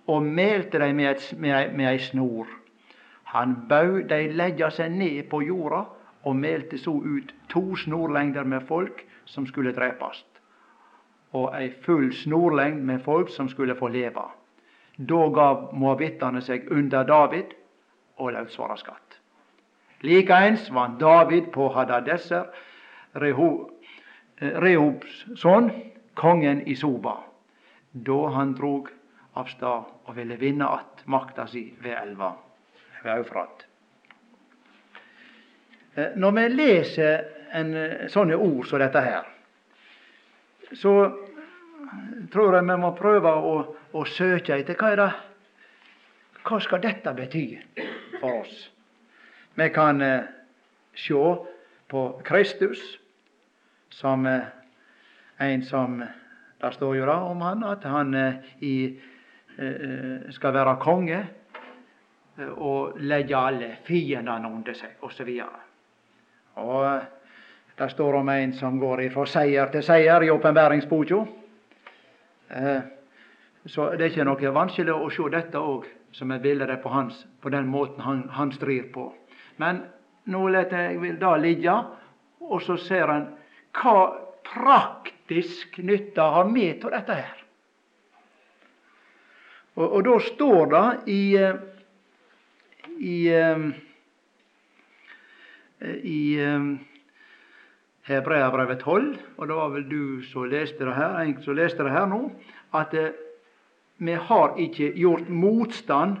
og 0.07 0.23
melte 0.23 0.79
dem 0.81 0.95
med, 0.97 1.15
med, 1.37 1.73
med 1.77 1.91
ei 1.93 1.99
snor. 2.01 2.47
Han 3.31 3.55
bød 3.69 4.09
dei 4.09 4.27
leggja 4.33 4.71
seg 4.73 4.91
ned 4.91 5.29
på 5.31 5.43
jorda 5.45 5.85
og 6.27 6.35
melte 6.35 6.77
så 6.77 6.91
ut 6.91 7.31
to 7.49 7.75
snorlengder 7.79 8.43
med 8.43 8.65
folk 8.67 9.05
som 9.25 9.47
skulle 9.47 9.75
drepast, 9.77 10.25
og 11.31 11.55
ei 11.55 11.69
full 11.85 12.11
snorlengd 12.13 12.83
med 12.83 12.99
folk 13.05 13.29
som 13.29 13.49
skulle 13.49 13.75
få 13.75 13.87
leve. 13.87 14.25
Da 14.97 15.21
gav 15.33 15.71
moabittane 15.73 16.41
seg 16.43 16.67
under 16.71 17.07
David 17.07 17.55
og 18.17 18.33
laut 18.35 18.51
svara 18.51 18.75
skatt. 18.77 19.10
Likeens 20.01 20.69
vant 20.73 20.99
David 20.99 21.51
på 21.53 21.69
Hadadesser, 21.75 22.47
Rehobs 23.13 25.25
sønn, 25.37 25.69
kongen 26.17 26.63
i 26.67 26.75
Soba, 26.75 27.19
da 27.91 28.19
han 28.35 28.55
drog 28.57 28.89
av 29.33 29.51
stad 29.51 29.83
og 30.05 30.15
ville 30.15 30.35
vinne 30.35 30.67
att 30.67 31.03
makta 31.05 31.47
si 31.47 31.73
ved 31.79 31.97
elva 31.97 32.33
ved 33.03 33.17
Eufrat. 33.17 33.65
Eh, 35.95 36.15
når 36.15 36.31
vi 36.31 36.49
leser 36.49 37.23
en, 37.51 37.73
eh, 37.73 38.07
sånne 38.07 38.35
ord 38.35 38.67
som 38.67 38.79
dette 38.79 39.01
her, 39.01 39.27
så 40.73 41.11
tror 42.31 42.55
jeg 42.55 42.63
vi 42.63 42.77
må 42.77 42.95
prøve 42.95 43.31
å, 43.31 43.75
å 43.93 44.05
søke 44.05 44.55
etter 44.55 44.75
hva 44.79 44.91
er 44.91 44.95
det 44.95 45.11
hva 46.43 46.59
skal 46.59 46.81
dette 46.81 47.13
bety 47.13 47.59
for 48.19 48.41
oss? 48.41 48.69
Vi 49.55 49.69
kan 49.69 50.01
eh, 50.01 50.21
se 50.95 51.35
på 51.87 52.21
Kristus 52.23 52.99
som 53.89 54.25
eh, 54.25 54.41
en 55.37 55.63
som 55.63 56.03
Det 56.61 56.73
står 56.73 56.95
jo 56.95 57.05
da 57.05 57.15
om 57.25 57.41
han 57.41 57.63
at 57.63 57.83
han 57.83 58.13
eh, 58.13 58.33
i, 58.59 58.99
eh, 59.57 60.31
skal 60.31 60.53
være 60.53 60.75
konge 60.79 61.25
og 62.55 62.99
legge 62.99 63.35
alle 63.37 63.69
fiendene 63.83 64.47
under 64.47 64.73
seg, 64.73 64.93
osv. 65.01 65.29
Og 66.55 66.85
eh, 66.85 67.07
det 67.77 67.91
står 67.91 68.19
om 68.21 68.29
en 68.29 68.53
som 68.53 68.79
går 68.79 69.09
fra 69.11 69.25
seier 69.25 69.71
til 69.73 69.83
seier 69.83 70.23
i 70.23 70.29
åpenbæringsboka. 70.29 71.23
Eh, 72.49 72.81
så 73.65 73.89
det 73.95 74.05
er 74.05 74.13
ikke 74.13 74.29
noe 74.29 74.53
vanskelig 74.53 74.93
å 74.93 75.09
se 75.09 75.27
dette 75.33 75.57
òg 75.59 75.89
som 76.11 76.31
et 76.31 76.41
bilde 76.41 76.77
på 76.83 77.09
på 77.41 77.49
den 77.49 77.67
måten 77.67 78.01
han, 78.01 78.29
han 78.29 78.51
strir 78.51 78.93
på. 78.93 79.11
Men 79.57 79.83
nå 80.31 80.47
lar 80.53 80.71
jeg 80.71 81.17
det 81.19 81.35
ligge, 81.41 81.75
og 82.41 82.61
så 82.63 82.77
ser 82.77 83.11
en 83.11 83.27
hva 83.75 83.97
praktisk 84.45 85.77
nytte 85.83 86.21
har 86.21 86.49
vi 86.51 86.83
av 86.85 86.91
dette 86.95 87.19
her. 87.21 87.37
Og, 89.79 89.85
og 89.85 90.01
da 90.03 90.17
står 90.25 90.71
det 90.73 90.87
i, 91.11 91.21
eh, 91.39 91.55
i 92.99 93.15
i 95.81 96.37
um, 96.45 96.79
Hebreabrevet 98.05 98.79
12, 98.79 99.17
og 99.37 99.47
det 99.47 99.55
var 99.57 99.71
vel 99.73 99.85
du 99.89 100.03
som 100.29 100.45
leste 100.49 100.85
det 100.85 100.93
her, 100.93 101.31
som 101.41 101.57
leste 101.57 101.85
det 101.85 101.93
her 101.93 102.05
nå, 102.09 102.19
at 102.77 102.93
vi 104.01 104.13
har 104.27 104.57
ikke 104.61 104.91
gjort 104.97 105.29
motstand 105.29 106.19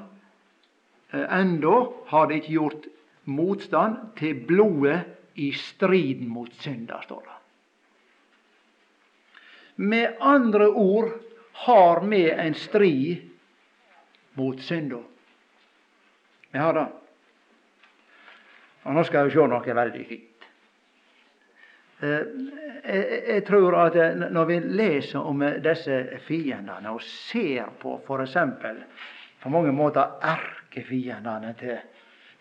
ennå, 1.11 1.75
har 2.07 2.27
det 2.29 2.41
ikke 2.41 2.55
gjort 2.55 2.87
motstand 3.31 4.11
til 4.19 4.43
blodet 4.47 4.99
i 5.41 5.51
striden 5.55 6.27
mot 6.29 6.53
synder, 6.59 7.01
står 7.07 7.21
det. 7.25 7.37
Med 9.81 10.17
andre 10.19 10.67
ord 10.67 11.09
har 11.65 12.01
vi 12.05 12.29
en 12.31 12.53
strid 12.53 13.29
mot 14.33 14.59
synda. 14.61 14.99
Vi 16.51 16.59
har 16.59 16.73
det. 16.73 16.87
Og 18.83 18.93
Nå 18.93 19.03
skal 19.03 19.27
vi 19.27 19.33
se 19.35 19.47
noe 19.47 19.75
veldig 19.77 20.03
fint. 20.09 20.45
Eh, 22.01 22.29
jeg 22.83 23.43
tror 23.45 23.77
at 23.83 23.95
eh, 23.95 24.23
når 24.33 24.47
vi 24.49 24.59
leser 24.73 25.21
om 25.21 25.43
eh, 25.45 25.59
disse 25.61 25.99
fiendene 26.25 26.89
og 26.89 27.03
ser 27.05 27.69
på 27.81 27.99
f.eks. 28.01 28.37
på 29.43 29.51
mange 29.53 29.73
måter 29.75 30.17
erkefiendene 30.25 31.53
til, 31.59 31.77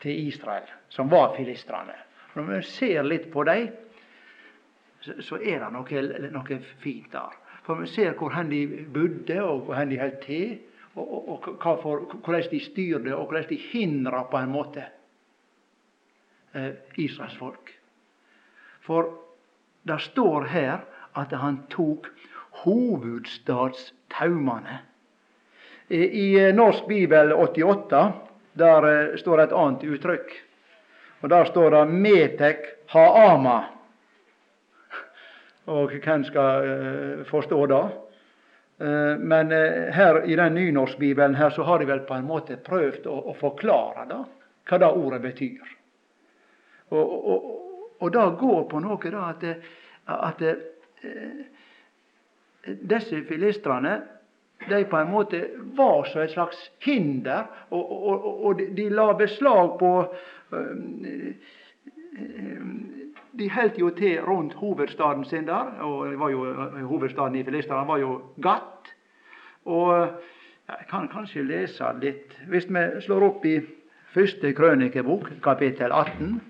til 0.01 0.29
Israel, 0.29 0.63
som 0.89 1.11
var 1.11 1.35
filistrene 1.37 1.95
Når 2.35 2.43
vi 2.43 2.63
ser 2.63 3.03
litt 3.03 3.33
på 3.33 3.45
dem, 3.45 3.69
så 5.03 5.37
er 5.37 5.59
det 5.59 5.73
noe, 5.75 6.03
noe 6.31 6.59
fint 6.79 7.13
der. 7.13 7.31
For 7.67 7.75
vi 7.81 7.87
ser 7.91 8.13
hvor 8.19 8.31
hen 8.35 8.51
de 8.53 8.87
bodde, 8.95 9.43
og 9.43 9.61
hvor 9.67 9.75
hen 9.75 9.91
de 9.91 9.99
holdt 9.99 10.21
til, 10.23 10.59
og, 10.95 11.29
og, 11.29 11.49
og 11.67 11.83
hvordan 12.25 12.51
de 12.51 12.61
styrte, 12.63 13.17
og 13.17 13.27
hvordan 13.27 13.49
de 13.49 13.57
hindra 13.57 14.23
på 14.31 14.37
en 14.39 14.49
måte 14.53 14.85
eh, 16.55 16.73
Israels 17.03 17.37
folk. 17.39 17.81
For 18.87 19.03
det 19.87 20.01
står 20.07 20.45
her 20.51 20.79
at 21.19 21.33
han 21.39 21.63
tok 21.71 22.07
hovedstadstaumene. 22.63 24.79
I 25.91 26.53
norsk 26.55 26.87
bibel 26.87 27.33
88 27.35 28.30
der 28.61 28.87
eh, 28.89 29.17
står 29.21 29.45
et 29.45 29.57
annet 29.57 29.85
uttrykk. 29.89 30.33
Og 31.21 31.29
der 31.29 31.45
står 31.45 31.71
det 31.71 31.85
'Metek 31.89 32.67
Haama'. 32.93 33.65
Og 35.67 35.91
hvem 36.03 36.25
skal 36.25 36.65
uh, 36.65 37.27
forstå 37.27 37.67
det? 37.67 37.85
Uh, 38.81 39.21
men 39.21 39.53
uh, 39.53 39.93
her 39.95 40.23
i 40.25 40.37
den 40.37 40.55
nynorskbibelen 40.55 41.35
her 41.35 41.51
så 41.51 41.63
har 41.63 41.79
de 41.79 41.87
vel 41.87 42.01
på 42.01 42.15
en 42.15 42.27
måte 42.27 42.57
prøvd 42.57 43.07
å, 43.07 43.19
å 43.31 43.35
forklare 43.39 44.07
da, 44.09 44.25
hva 44.67 44.79
det 44.79 44.89
ordet 44.89 45.21
betyr. 45.23 45.77
Og, 46.91 47.29
og, 47.29 47.45
og 48.01 48.13
det 48.13 48.25
går 48.41 48.65
på 48.71 48.81
noe 48.81 49.13
da 49.13 49.29
at, 49.29 49.45
at 50.07 50.43
disse 52.91 53.21
filistrene 53.29 54.01
de 54.69 54.85
på 54.85 54.97
en 54.97 55.11
måte 55.11 55.41
var 55.77 56.05
så 56.05 56.25
et 56.25 56.35
slags 56.35 56.59
hinder, 56.85 57.47
og, 57.71 57.93
og, 58.09 58.27
og 58.45 58.61
de, 58.77 58.89
la 58.93 59.13
beslag 59.19 59.79
på 59.81 59.93
De 63.39 63.47
holdt 63.55 63.79
jo 63.79 63.91
til 63.95 64.21
rundt 64.27 64.55
hovedstaden 64.59 65.25
sin 65.25 65.47
der, 65.47 65.79
og 65.87 66.11
det 66.11 66.19
var 66.19 66.31
jo, 66.31 66.45
hovedstaden 66.91 67.39
i 67.39 67.45
Filistrene 67.45 67.89
var 67.89 68.03
jo 68.03 68.17
Gatt. 68.43 68.91
Og 69.65 69.95
jeg 70.69 70.87
kan 70.91 71.09
kanskje 71.09 71.45
lese 71.47 71.93
litt 72.01 72.35
Hvis 72.49 72.67
vi 72.69 72.85
slår 73.05 73.27
opp 73.29 73.47
i 73.47 73.61
første 74.15 74.53
krønikebok, 74.53 75.31
kapittel 75.43 75.93
18, 75.93 76.41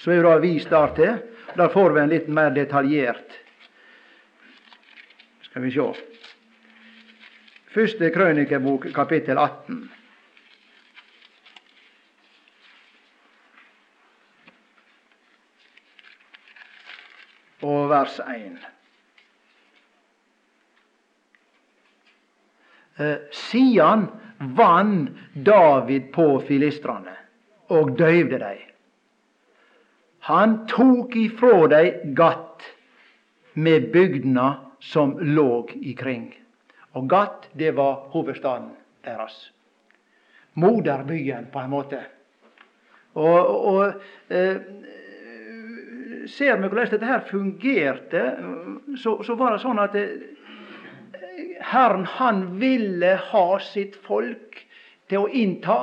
så 0.00 0.12
er 0.12 0.26
det 0.26 0.42
vist 0.42 0.70
der 0.70 0.94
til. 0.96 1.18
Der 1.56 1.68
får 1.68 1.94
vi 1.94 2.00
en 2.00 2.12
litt 2.12 2.28
mer 2.28 2.50
detaljert 2.54 3.38
Skal 5.50 5.62
vi 5.62 5.70
sjå. 5.74 5.92
Første 7.70 8.08
krønikebok, 8.10 8.88
kapittel 8.90 9.38
18. 9.38 9.90
Og 17.62 17.84
vers 17.92 18.16
1. 18.24 18.56
Eh, 22.98 23.14
Sian 23.30 24.08
vann 24.58 24.96
David 25.46 26.10
på 26.10 26.26
filistrene 26.50 27.14
og 27.70 27.94
døyvde 28.02 28.42
dem. 28.42 28.66
Han 30.26 30.58
tok 30.74 31.14
ifrå 31.16 31.68
dem 31.70 32.18
Gatt 32.18 32.66
med 33.54 33.92
bygdene 33.94 34.50
som 34.82 35.14
låg 35.22 35.70
ikring. 35.78 36.32
Og 36.92 37.08
Gat, 37.10 37.48
det 37.52 37.76
var 37.76 38.10
hovedstaden 38.14 38.70
deres. 39.04 39.52
Moderbyen, 40.54 41.46
på 41.52 41.58
en 41.58 41.70
måte. 41.70 42.00
Og, 43.14 43.66
og 43.66 43.92
eh, 44.28 44.56
Ser 46.30 46.56
vi 46.60 46.68
hvordan 46.68 46.90
dette 46.90 47.06
her 47.06 47.22
fungerte, 47.26 48.20
så, 49.02 49.14
så 49.24 49.34
var 49.40 49.54
det 49.54 49.62
sånn 49.62 49.80
at 49.80 49.94
eh, 49.96 50.10
Herren 51.70 52.04
han 52.18 52.42
ville 52.60 53.14
ha 53.30 53.46
sitt 53.64 53.96
folk 54.04 54.60
til 55.08 55.24
å 55.24 55.30
innta 55.32 55.78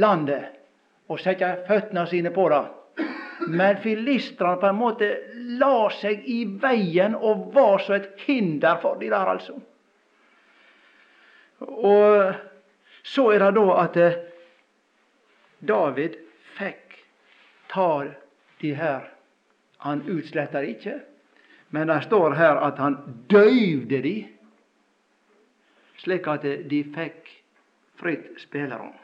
landet 0.00 0.56
og 1.12 1.20
sette 1.22 1.52
føttene 1.68 2.06
sine 2.10 2.32
på 2.34 2.48
det. 2.52 2.64
Men 3.38 3.76
filistrene 3.82 4.56
på 4.60 4.66
en 4.66 4.78
måte 4.78 5.08
la 5.60 5.88
seg 5.92 6.24
i 6.24 6.42
veien 6.60 7.14
og 7.16 7.50
var 7.54 7.82
så 7.84 7.98
et 7.98 8.12
hinder 8.26 8.78
for 8.80 8.96
de 9.00 9.10
der, 9.12 9.32
altså. 9.36 9.58
Og 11.60 12.32
så 13.06 13.26
er 13.32 13.44
det 13.44 13.52
da 13.56 13.66
at 13.82 13.98
eh, 14.00 14.16
David 15.66 16.16
fikk 16.56 16.96
ta 17.72 17.90
de 18.60 18.72
her 18.76 19.12
Han 19.84 20.00
utsletta 20.08 20.62
ikke, 20.64 20.94
men 21.70 21.90
det 21.92 22.00
står 22.06 22.34
her 22.34 22.58
at 22.64 22.78
han 22.80 22.96
døyvde 23.30 23.98
de, 24.02 24.14
slik 26.00 26.26
at 26.32 26.46
de 26.70 26.80
fikk 26.94 27.28
fritt 28.00 28.40
spillerom. 28.40 28.94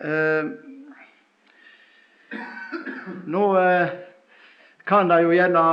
Eh, 0.00 0.52
nå 3.26 3.44
eh, 3.58 3.88
kan 4.86 5.08
det 5.10 5.20
jo 5.24 5.34
gjerne 5.34 5.66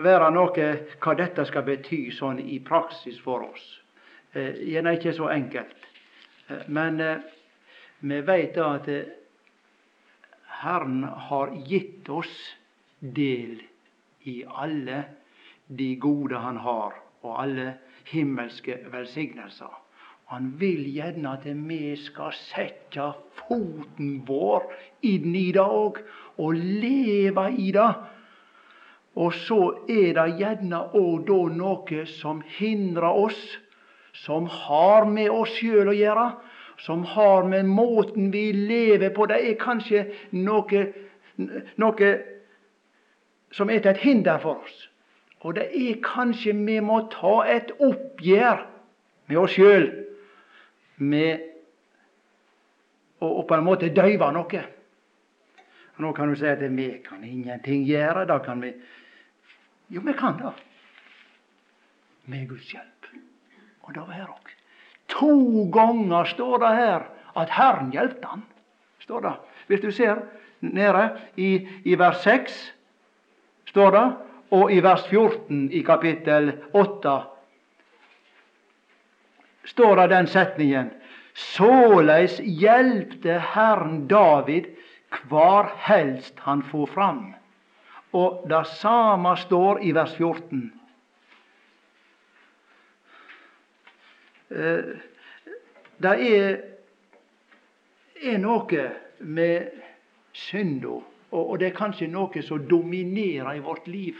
være 0.00 0.30
noe 0.32 0.66
hva 1.02 1.14
dette 1.18 1.44
skal 1.48 1.66
bety 1.66 2.02
sånn 2.14 2.40
i 2.40 2.60
praksis 2.64 3.18
for 3.22 3.48
oss. 3.50 3.64
Eh, 4.32 4.62
gjerne 4.70 4.94
ikke 4.96 5.14
så 5.16 5.30
enkelt. 5.34 5.88
Eh, 6.48 6.66
men 6.68 7.00
eh, 7.00 7.24
vi 8.00 8.20
vet 8.26 8.54
da 8.56 8.74
at 8.78 8.88
eh, 8.88 9.16
Herren 10.60 11.02
har 11.30 11.54
gitt 11.66 12.08
oss 12.12 12.32
del 13.00 13.60
i 14.28 14.42
alle 14.44 15.04
de 15.66 15.94
gode 15.96 16.36
Han 16.36 16.58
har, 16.60 16.96
og 17.22 17.36
alle 17.42 17.78
himmelske 18.10 18.76
velsignelser. 18.92 19.70
Han 20.30 20.52
vil 20.60 20.84
gjerne 20.94 21.32
at 21.34 21.46
vi 21.66 21.96
skal 21.98 22.30
sette 22.38 23.08
foten 23.34 24.20
vår 24.28 24.68
inn 25.02 25.32
i 25.34 25.48
det 25.50 25.64
òg, 25.64 25.96
og 26.38 26.54
leve 26.54 27.46
i 27.58 27.72
det. 27.74 27.88
Og 29.18 29.32
så 29.34 29.58
er 29.90 30.12
det 30.14 30.26
gjerne 30.38 30.84
òg 30.94 31.24
da 31.26 31.38
noe 31.50 32.04
som 32.06 32.44
hindrer 32.60 33.18
oss, 33.24 33.40
som 34.22 34.46
har 34.46 35.08
med 35.10 35.32
oss 35.34 35.56
sjøl 35.56 35.90
å 35.90 35.96
gjøre, 35.98 36.26
som 36.78 37.02
har 37.10 37.48
med 37.50 37.66
måten 37.66 38.30
vi 38.30 38.52
lever 38.54 39.10
på 39.10 39.26
Det 39.26 39.40
er 39.48 39.58
kanskje 39.58 40.04
noe, 40.30 40.84
noe 41.74 42.12
som 43.50 43.66
er 43.66 43.82
til 43.82 43.90
et 43.96 44.04
hinder 44.04 44.38
for 44.38 44.62
oss. 44.62 44.78
Og 45.42 45.58
det 45.58 45.66
er 45.74 45.98
kanskje 46.06 46.54
vi 46.54 46.78
må 46.78 47.00
ta 47.10 47.34
et 47.50 47.74
oppgjør 47.82 48.62
med 49.26 49.42
oss 49.42 49.58
sjøl 49.58 49.90
med 51.00 51.46
å, 53.20 53.42
på 53.42 53.56
en 53.56 53.64
måte 53.64 53.90
døyve 53.94 54.30
noe. 54.34 54.62
Nå 56.00 56.12
kan 56.16 56.30
du 56.30 56.38
si 56.38 56.48
at 56.48 56.62
vi 56.62 56.88
kan 57.04 57.24
ingenting 57.24 57.84
gjøre. 57.88 58.26
Da 58.28 58.38
kan 58.44 58.62
vi 58.64 58.72
Jo, 59.90 60.00
vi 60.06 60.12
kan 60.14 60.36
det. 60.38 60.52
Med 62.30 62.48
Guds 62.48 62.68
hjelp. 62.72 63.08
Og 63.82 63.94
det 63.94 64.04
var 64.06 64.14
her 64.14 64.28
òg. 64.30 64.52
To 65.10 65.64
ganger 65.74 66.28
står 66.30 66.60
det 66.62 66.70
her 66.76 67.08
at 67.34 67.50
Herren 67.50 67.90
hjelpte 67.90 68.28
han. 68.30 68.44
Står 69.02 69.24
det. 69.24 69.32
Hvis 69.66 69.82
du 69.82 69.90
ser 69.90 70.22
nede 70.60 71.08
i, 71.36 71.66
i 71.84 71.98
vers 71.98 72.22
6, 72.22 72.54
står 73.72 73.90
det, 73.96 74.06
og 74.50 74.72
i 74.72 74.78
vers 74.82 75.02
14 75.10 75.68
i 75.74 75.82
kapittel 75.86 76.52
8 76.72 77.16
står 79.70 79.96
det 80.02 80.08
den 80.14 80.28
setningen 80.30 80.90
Såleis 81.40 82.40
hjelpte 82.42 83.38
Herren 83.54 84.08
David 84.10 84.66
kvar 85.10 85.70
helst 85.86 86.38
han 86.44 86.62
for 86.62 86.90
fram. 86.90 87.30
Og 88.12 88.42
det 88.50 88.64
samme 88.66 89.36
står 89.38 89.82
i 89.86 89.92
vers 89.94 90.14
14. 90.18 90.64
Eh, 94.50 94.90
det 96.02 96.14
er, 96.26 96.58
er 98.18 98.38
noe 98.42 98.86
med 99.20 99.70
synda, 100.34 100.98
og 101.30 101.52
det 101.60 101.70
er 101.70 101.76
kanskje 101.78 102.10
noe 102.10 102.42
som 102.42 102.66
dominerer 102.66 103.54
i 103.54 103.62
vårt 103.62 103.86
liv, 103.86 104.18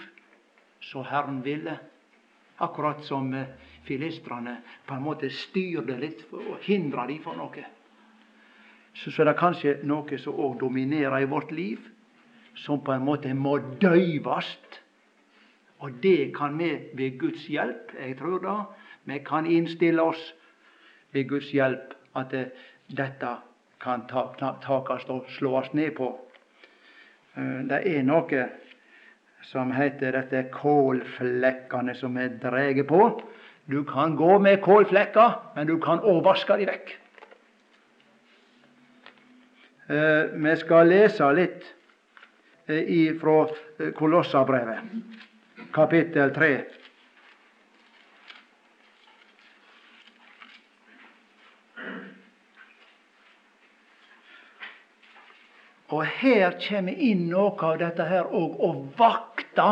som 0.80 1.04
Herren 1.04 1.42
ville. 1.42 1.74
Akkurat 2.62 3.02
som 3.04 3.32
eh, 3.34 3.50
filistrene 3.86 4.56
på 4.86 4.94
en 4.94 5.04
måte 5.04 5.30
styrte 5.32 5.96
litt 6.00 6.24
og 6.32 6.58
hindre 6.66 7.06
dem 7.08 7.22
for 7.24 7.38
noe. 7.38 7.64
Så, 8.94 9.10
så 9.10 9.24
det 9.24 9.34
er 9.34 9.40
kanskje 9.40 9.76
noe 9.86 10.18
som 10.18 10.38
òg 10.38 10.58
dominerer 10.60 11.22
i 11.22 11.30
vårt 11.30 11.52
liv, 11.54 11.80
som 12.54 12.82
på 12.84 12.92
en 12.92 13.04
måte 13.06 13.32
må 13.34 13.58
døyvast. 13.80 14.80
Og 15.80 16.00
det 16.02 16.32
kan 16.36 16.58
vi 16.58 16.74
ved 16.94 17.18
Guds 17.18 17.46
hjelp, 17.48 17.94
jeg 17.96 18.18
tror 18.18 18.42
da, 18.44 18.56
vi 19.08 19.20
kan 19.24 19.46
innstille 19.46 20.02
oss 20.02 20.34
ved 21.14 21.28
Guds 21.30 21.48
hjelp 21.54 21.94
at 22.18 22.34
det, 22.34 22.50
dette 22.90 23.36
kan 23.80 24.04
takast 24.10 25.08
og 25.10 25.30
slåast 25.38 25.74
ned 25.74 25.94
på. 25.96 26.10
Eh, 27.36 27.62
det 27.70 27.80
er 27.88 28.04
noe 28.04 28.44
som 29.48 29.72
heter 29.72 30.18
dette 30.18 30.42
kålflekkene 30.52 31.94
som 31.96 32.18
vi 32.18 32.28
drar 32.42 32.82
på. 32.88 33.04
Du 33.70 33.84
kan 33.84 34.16
gå 34.16 34.38
med 34.38 34.62
kålflekker, 34.62 35.32
men 35.54 35.66
du 35.66 35.76
kan 35.80 36.00
overvaske 36.02 36.56
dem 36.58 36.64
de 36.64 36.72
vekk. 36.72 36.88
Eh, 39.90 40.32
vi 40.42 40.54
skal 40.58 40.90
lese 40.90 41.28
litt 41.38 41.68
eh, 42.66 43.14
fra 43.20 43.36
eh, 43.78 43.92
Kolossabrevet, 43.94 44.90
kapittel 45.76 46.34
3. 46.34 46.50
Og 55.90 56.02
her 56.18 56.58
kommer 56.66 56.98
inn 56.98 57.28
noe 57.30 57.54
av 57.70 57.78
dette 57.84 58.10
her 58.10 58.34
òg 58.34 58.58
å 58.66 58.74
vakte 58.98 59.70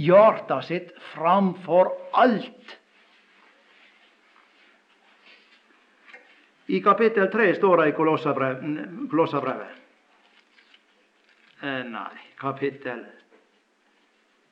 hjertet 0.00 0.64
sitt 0.64 0.92
framfor 1.12 1.92
alt. 2.12 2.76
I 6.70 6.80
kapittel 6.82 7.30
3 7.32 7.54
står 7.54 7.76
det 7.76 7.88
i 7.90 7.94
Kolossabrevet 9.10 9.66
eh, 11.62 11.82
Nei, 11.90 12.20
kapittel 12.38 13.02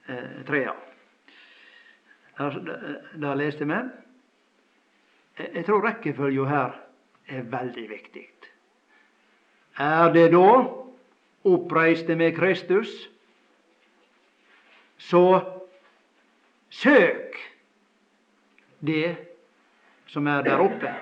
eh, 0.07 0.43
3, 0.47 0.63
ja. 0.65 0.75
Der, 2.39 3.35
leste 3.39 3.67
vi. 3.67 3.79
Jeg 5.39 5.65
tror 5.67 5.83
rekkefølgen 5.87 6.51
her 6.51 6.75
er 7.31 7.47
veldig 7.51 7.87
viktig. 7.91 8.27
Er 9.79 10.11
det 10.11 10.33
da 10.35 10.51
oppreiste 11.47 12.17
med 12.19 12.35
Kristus, 12.35 12.91
så 14.99 15.25
søk 16.71 17.37
det 18.81 19.17
som 20.07 20.27
er 20.27 20.43
der 20.43 20.61
oppe. 20.63 20.95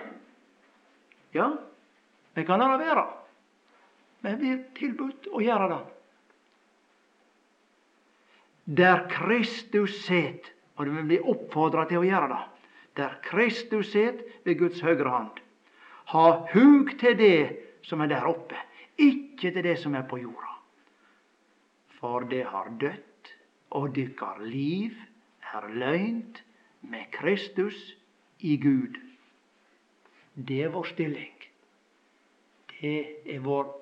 Ja, 1.36 1.50
det 2.34 2.46
kan 2.46 2.60
la 2.60 2.76
være. 2.76 3.06
Men 4.24 4.38
vi 4.40 4.52
er 4.54 4.62
tilbudt 4.76 5.28
å 5.32 5.42
gjøre 5.44 5.68
det. 5.72 5.82
Der 8.78 9.04
Kristus 9.12 10.00
set, 10.06 10.50
og 10.76 10.90
vi 10.90 11.04
blir 11.12 11.28
oppfordra 11.30 11.84
til 11.86 12.02
å 12.02 12.06
gjøre 12.06 12.30
det, 12.32 12.42
der 12.98 13.18
Kristus 13.22 13.92
set 13.92 14.24
ved 14.44 14.58
Guds 14.58 14.80
høyre 14.82 15.12
hand. 15.12 15.42
Ha 16.10 16.26
hug 16.52 16.96
til 16.98 17.16
det 17.18 17.38
som 17.86 18.02
er 18.02 18.10
der 18.10 18.26
oppe, 18.26 18.58
ikke 18.96 19.52
til 19.52 19.62
det 19.62 19.76
som 19.78 19.94
er 19.94 20.06
på 20.08 20.18
jorda. 20.22 20.56
For 22.00 22.26
det 22.30 22.44
har 22.48 22.72
dødt, 22.80 23.04
og 23.76 23.92
dykkar 23.96 24.40
liv 24.40 24.96
er 25.52 25.68
løynt 25.68 26.42
med 26.80 27.10
Kristus 27.12 27.76
i 28.40 28.56
Gud. 28.56 28.96
Det 30.36 30.62
er 30.64 30.72
vår 30.72 30.88
stilling. 30.92 31.34
Det 32.72 32.98
er 33.34 33.40
vår 33.44 33.72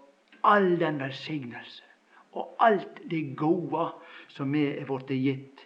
all 0.45 0.75
den 0.81 1.01
velsignelse 1.01 1.85
og 2.35 2.57
alt 2.61 3.01
det 3.11 3.37
gode 3.39 3.87
som 4.35 4.53
vi 4.53 4.65
er 4.73 4.87
blitt 4.89 5.13
gitt 5.15 5.63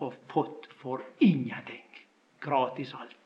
og 0.00 0.16
fått 0.32 0.68
for 0.80 1.04
ingenting. 1.20 1.84
Gratis 2.40 2.94
alt. 2.96 3.16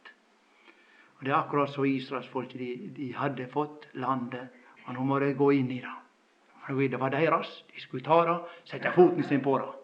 Og 1.18 1.24
Det 1.24 1.30
er 1.30 1.36
akkurat 1.36 1.70
som 1.70 1.84
israelsfolket. 1.84 2.58
De, 2.58 2.90
de 2.96 3.12
hadde 3.14 3.46
fått 3.52 3.86
landet, 3.94 4.50
og 4.86 4.94
nå 4.94 5.04
må 5.06 5.18
de 5.22 5.30
gå 5.38 5.52
inn 5.54 5.70
i 5.70 5.80
det. 5.84 6.90
Det 6.90 7.00
var 7.00 7.14
deres. 7.14 7.64
De 7.70 7.80
skulle 7.80 8.04
ta 8.04 8.24
det, 8.26 8.38
sette 8.64 8.92
foten 8.96 9.22
sin 9.22 9.42
på 9.44 9.58
det. 9.58 9.83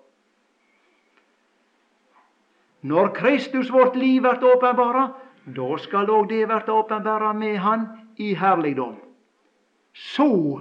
Når 2.81 3.13
Kristus 3.15 3.71
vårt 3.71 3.97
liv 3.97 4.23
vert 4.23 4.43
åpenbara, 4.43 5.11
da 5.45 5.77
skal 5.79 6.11
òg 6.11 6.29
det 6.29 6.47
bli 6.49 6.73
åpenbara 6.73 7.33
med 7.33 7.59
Han 7.59 7.87
i 8.17 8.35
herligdom. 8.35 8.97
Så 9.93 10.61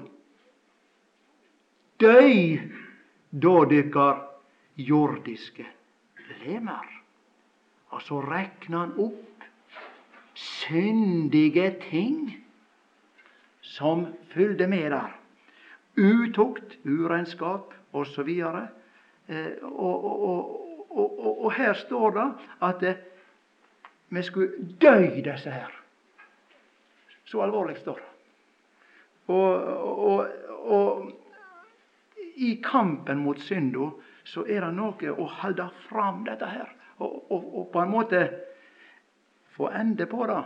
døy 2.00 2.60
da 3.32 3.66
dykkar 3.70 4.24
jordiske 4.76 5.66
lemer. 6.44 6.88
Og 7.90 8.02
så 8.02 8.22
rekna 8.22 8.86
han 8.86 8.94
opp 9.00 9.44
syndige 10.40 11.72
ting 11.90 12.38
som 13.62 14.08
følgde 14.34 14.68
med 14.68 14.92
der. 14.92 15.16
Utukt, 15.98 16.78
urenskap 16.86 17.74
osv. 17.94 18.30
Eh, 18.30 19.52
og, 19.64 20.06
og, 20.06 20.24
og, 20.30 20.69
og, 20.90 21.52
her 21.54 21.74
står 21.74 22.12
det 22.12 22.28
at 22.66 22.84
eh, 22.84 23.02
vi 24.10 24.24
skulle 24.24 24.70
døy 24.82 25.22
disse 25.24 25.52
her. 25.52 25.74
Så 27.26 27.42
alvorlig 27.42 27.78
står 27.78 28.00
det. 28.00 28.10
Og, 29.30 30.28
og, 30.66 31.12
i 32.40 32.56
kampen 32.64 33.20
mot 33.20 33.40
synda 33.44 33.90
så 34.24 34.46
er 34.48 34.64
det 34.64 34.72
noe 34.78 35.12
å 35.12 35.26
holde 35.42 35.68
fram 35.90 36.24
dette 36.26 36.48
her. 36.48 36.72
Og, 37.04 37.68
på 37.72 37.82
en 37.82 37.92
måte 37.92 38.24
få 39.56 39.70
ende 39.76 40.08
på 40.10 40.26
det, 40.30 40.42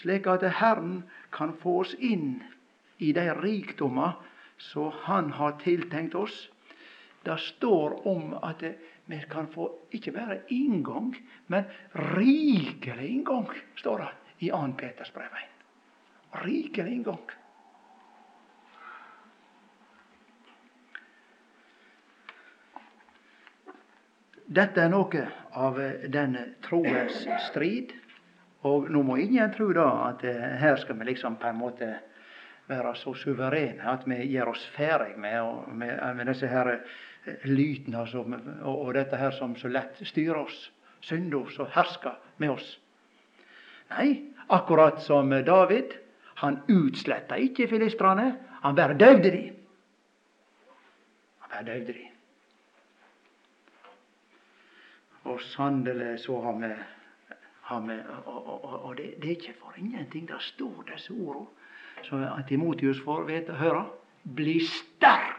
slik 0.00 0.26
at 0.30 0.46
Herren 0.60 1.02
kan 1.34 1.52
få 1.60 1.80
oss 1.82 1.94
inn 1.98 2.38
i 2.98 3.12
de 3.12 3.26
rikdommer 3.34 4.16
som 4.58 4.92
Han 5.04 5.32
har 5.32 5.58
tiltenkt 5.62 6.14
oss. 6.14 6.48
Det 7.24 7.38
står 7.40 8.06
om 8.06 8.34
at 8.42 8.62
vi 9.06 9.20
kan 9.30 9.46
få 9.52 9.68
ikke 9.92 10.12
bare 10.12 10.38
inngang, 10.48 11.14
men 11.46 11.64
rikelig 11.92 13.08
inngang, 13.08 13.48
står 13.76 13.98
det 13.98 14.12
i 14.46 14.50
2. 14.50 14.60
Peters 14.78 15.12
brev 15.12 15.34
1. 15.40 16.44
Rikelig 16.44 16.92
inngang. 16.92 17.26
Dette 24.44 24.82
er 24.84 24.90
noe 24.92 25.26
av 25.56 25.78
den 26.12 26.36
troens 26.64 27.24
strid. 27.48 27.94
Og 28.64 28.88
nå 28.92 29.02
må 29.04 29.16
ingen 29.20 29.52
tro 29.52 29.70
da 29.76 29.86
at 30.08 30.24
eh, 30.24 30.44
her 30.60 30.78
skal 30.80 30.96
vi 30.96 31.10
liksom 31.10 31.36
på 31.40 31.50
en 31.50 31.58
måte 31.60 31.88
være 32.68 32.94
så 32.96 33.12
suverene 33.20 33.84
at 33.92 34.06
vi 34.08 34.22
gjør 34.32 34.54
oss 34.54 34.62
ferdig 34.72 35.18
med, 35.20 35.68
med, 35.76 35.98
med 36.16 36.30
disse 36.30 36.48
her 36.48 36.70
lytene 37.44 38.06
som, 38.10 38.32
og, 38.62 38.74
og, 38.74 38.94
dette 38.96 39.18
her 39.18 39.34
som 39.36 39.56
så 39.56 39.70
lett 39.72 40.00
styrer 40.06 40.44
oss. 40.44 40.70
Synda 41.04 41.42
som 41.52 41.68
hersker 41.72 42.16
med 42.40 42.54
oss. 42.54 42.78
Nei, 43.92 44.32
akkurat 44.48 45.02
som 45.04 45.30
David. 45.44 45.98
Han 46.42 46.58
utsletta 46.68 47.36
ikke 47.38 47.68
filistrene, 47.70 48.32
han 48.64 48.74
bare 48.74 48.96
døvde 48.98 49.30
de. 49.30 49.44
Han 51.44 51.52
bare 51.52 51.66
døvde 51.68 51.94
de. 51.94 52.08
Og 55.30 55.40
sannelig 55.54 56.18
så 56.24 56.40
har 56.42 56.52
vi 56.58 56.72
med, 57.86 58.02
og, 58.26 58.48
og, 58.64 58.84
og 58.84 58.96
det, 58.96 59.14
det, 59.22 59.30
er 59.30 59.36
ikke 59.38 59.54
for 59.60 59.78
ingenting 59.78 60.26
det 60.28 60.40
står 60.40 60.84
disse 60.92 61.12
ordene. 61.12 61.46
Så 62.04 62.18
Timotius 62.48 63.00
får 63.04 63.24
vite 63.24 63.54
og 63.54 63.56
høre. 63.62 63.84
Bli 64.36 64.58
sterk 64.66 65.33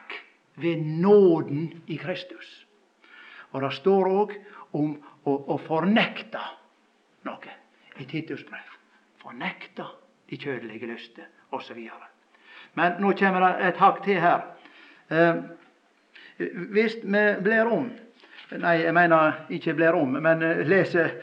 ved 0.56 0.86
nåden 0.86 1.84
i 1.88 1.98
Kristus. 1.98 2.66
Og 3.52 3.62
det 3.64 3.72
står 3.78 4.10
òg 4.12 4.34
om 4.76 4.96
å, 5.24 5.34
å, 5.36 5.58
fornekte 5.68 6.42
noe 7.28 7.54
i 8.00 8.08
Titus 8.08 8.44
brev. 8.48 8.72
Fornekte 9.24 9.88
de 10.30 10.40
kjødelige 10.40 10.90
lyster 10.90 11.30
osv. 11.56 11.80
Men 12.76 12.98
nå 13.00 13.14
kommer 13.20 13.46
det 13.46 13.70
et 13.70 13.80
hakk 13.80 14.02
til 14.04 14.20
her. 14.20 14.50
Eh, 15.10 15.44
hvis 16.76 16.98
vi 17.04 17.28
blir 17.44 17.72
om 17.72 17.88
Nei, 18.54 18.84
jeg 18.84 18.94
mener 18.94 19.40
ikke 19.50 19.74
blir 19.74 19.96
om, 19.98 20.20
men 20.22 20.44
eh, 20.46 20.60
leser 20.70 21.16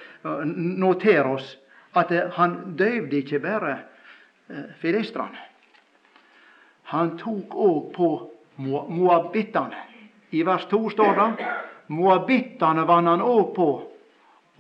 noterer 0.51 1.29
oss 1.31 1.53
at 1.95 2.11
eh, 2.11 2.31
han 2.35 2.75
døyvde 2.79 3.21
ikke 3.23 3.39
bare 3.45 3.77
eh, 4.51 4.73
filistrene. 4.81 5.39
Han 6.91 7.15
tok 7.21 7.55
òg 7.55 7.93
på 7.95 8.09
moabittene. 8.57 9.77
I 10.31 10.43
vers 10.43 10.67
2 10.71 10.91
står 10.91 11.15
det 11.15 11.47
moabittene 11.93 12.85
vann 12.89 13.07
han 13.07 13.23
òg 13.23 13.55
på, 13.55 13.69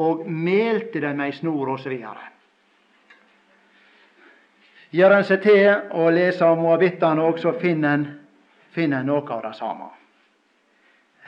og 0.02 0.26
melte 0.28 1.00
dem 1.00 1.20
ei 1.20 1.32
snor 1.32 1.74
osv. 1.76 1.94
Gjør 4.92 5.16
en 5.16 5.24
seg 5.24 5.42
til 5.44 5.68
å 5.96 6.08
lese 6.12 6.44
om 6.44 6.64
moabittene 6.66 7.24
òg, 7.24 7.38
så 7.40 7.54
finner 7.60 7.96
en, 7.96 8.06
finner 8.72 9.04
noe 9.06 9.24
av 9.32 9.44
det 9.46 9.54
samme. 9.56 9.88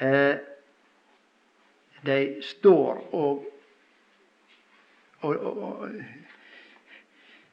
Eh, 0.04 0.34
de 2.04 2.18
står 2.44 3.00
og, 3.16 3.44
og, 5.22 5.34
og, 5.34 5.86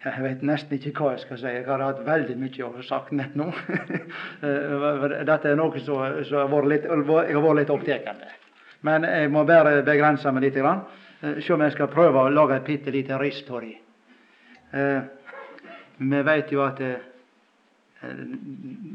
Jeg 0.02 0.24
vet 0.24 0.41
nesten 0.41 0.80
ikke 0.80 0.95
hva 0.97 1.12
jeg 1.14 1.22
skal 1.28 1.38
si. 1.38 1.49
Jeg 1.54 1.66
har 1.68 1.84
hatt 1.84 1.99
veldig 2.06 2.36
mye 2.41 2.66
å 2.66 2.86
sagt 2.86 3.12
nå. 3.14 3.52
Dette 5.30 5.52
er 5.52 5.60
noe 5.60 5.84
som 5.86 6.02
har 6.02 6.49
vært 6.49 6.70
litt, 6.72 6.88
litt 6.89 7.74
opptatt 7.76 8.10
av. 8.10 8.24
Men 8.82 9.06
jeg 9.06 9.30
må 9.30 9.43
bare 9.45 9.84
begrense 9.86 10.34
meg 10.34 10.47
litt. 10.47 10.58
Se 11.22 11.54
om 11.54 11.62
jeg 11.62 11.76
skal 11.76 11.91
prøve 11.93 12.26
å 12.26 12.34
lage 12.34 12.58
et 12.58 12.66
bitte 12.66 12.93
lite 12.93 13.20
rist 13.22 13.52
av 13.54 13.62
det. 13.62 13.76
Vi 16.02 16.22
vet 16.26 16.49
jo 16.49 16.64
at 16.66 16.82
eh, 16.82 16.97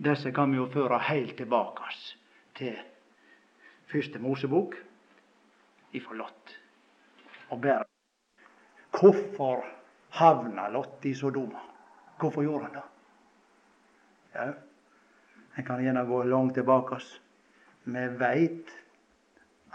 disse 0.02 0.32
kan 0.34 0.50
vi 0.50 0.58
jo 0.58 0.66
føre 0.72 0.98
helt 1.06 1.36
tilbake 1.38 1.92
til 2.58 2.74
første 3.92 4.18
Mosebok 4.18 4.74
ifra 5.94 6.18
Lot 6.18 6.56
og 7.54 7.62
bare. 7.62 7.86
Hvorfor 8.96 9.62
havna 10.16 10.68
Lot 10.72 11.04
i 11.04 11.14
Sodoma? 11.14 11.62
Hvorfor 12.18 12.42
gjorde 12.42 12.68
han 12.68 12.78
det? 12.78 12.86
Ja. 14.34 14.46
En 15.56 15.64
kan 15.64 15.80
gjerne 15.80 16.04
gå 16.04 16.22
langt 16.28 16.54
tilbake. 16.54 17.00
Vi 17.84 18.06
veit 18.18 18.72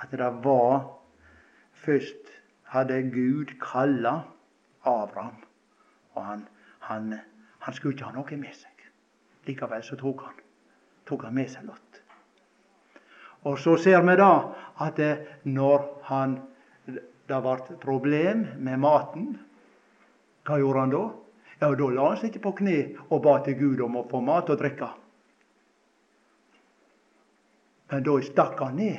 at 0.01 0.11
det 0.11 0.33
var 0.43 0.97
Først 1.81 2.29
hadde 2.69 3.01
Gud 3.09 3.45
kalla 3.61 4.21
Abraham, 4.85 5.35
og 6.13 6.25
han, 6.25 6.47
han, 6.79 7.13
han 7.59 7.73
skulle 7.73 7.95
ikke 7.95 8.05
ha 8.05 8.13
noe 8.13 8.37
med 8.37 8.53
seg. 8.53 8.83
Likevel 9.47 9.81
så 9.83 9.97
tok 9.97 10.21
han, 10.27 10.35
tok 11.09 11.25
han 11.25 11.33
med 11.33 11.49
seg 11.49 11.65
Lot. 11.65 12.01
Og 13.49 13.57
så 13.57 13.73
ser 13.81 14.03
vi 14.05 14.15
da 14.19 14.31
at 14.85 15.01
når 15.49 15.87
han, 16.11 16.37
det 16.85 17.39
ble 17.47 17.79
problem 17.81 18.45
med 18.61 18.77
maten, 18.83 19.31
hva 20.47 20.57
gjorde 20.59 20.79
han 20.79 20.93
da? 20.93 21.03
Ja, 21.61 21.69
Da 21.75 21.89
la 21.93 22.07
han 22.09 22.17
seg 22.17 22.31
ikke 22.31 22.45
på 22.47 22.55
kne 22.63 22.77
og 23.09 23.21
ba 23.21 23.37
til 23.45 23.57
Gud 23.59 23.81
om 23.85 23.99
å 23.99 24.07
få 24.09 24.21
mat 24.25 24.49
og 24.49 24.57
drikke. 24.57 24.89
Men 27.91 28.05
da 28.07 28.15
stakk 28.25 28.61
han 28.63 28.79
ned 28.79 28.97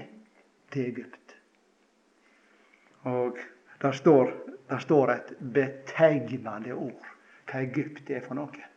til 0.70 0.90
Egypt. 0.92 1.34
Og 3.08 3.40
der 3.82 3.92
står, 3.92 4.30
der 4.70 4.78
står 4.78 5.14
et 5.16 5.32
betegnende 5.40 6.76
ord 6.76 7.08
hva 7.50 7.64
Egypt 7.64 8.10
er 8.10 8.22
for 8.22 8.38
noe. 8.38 8.68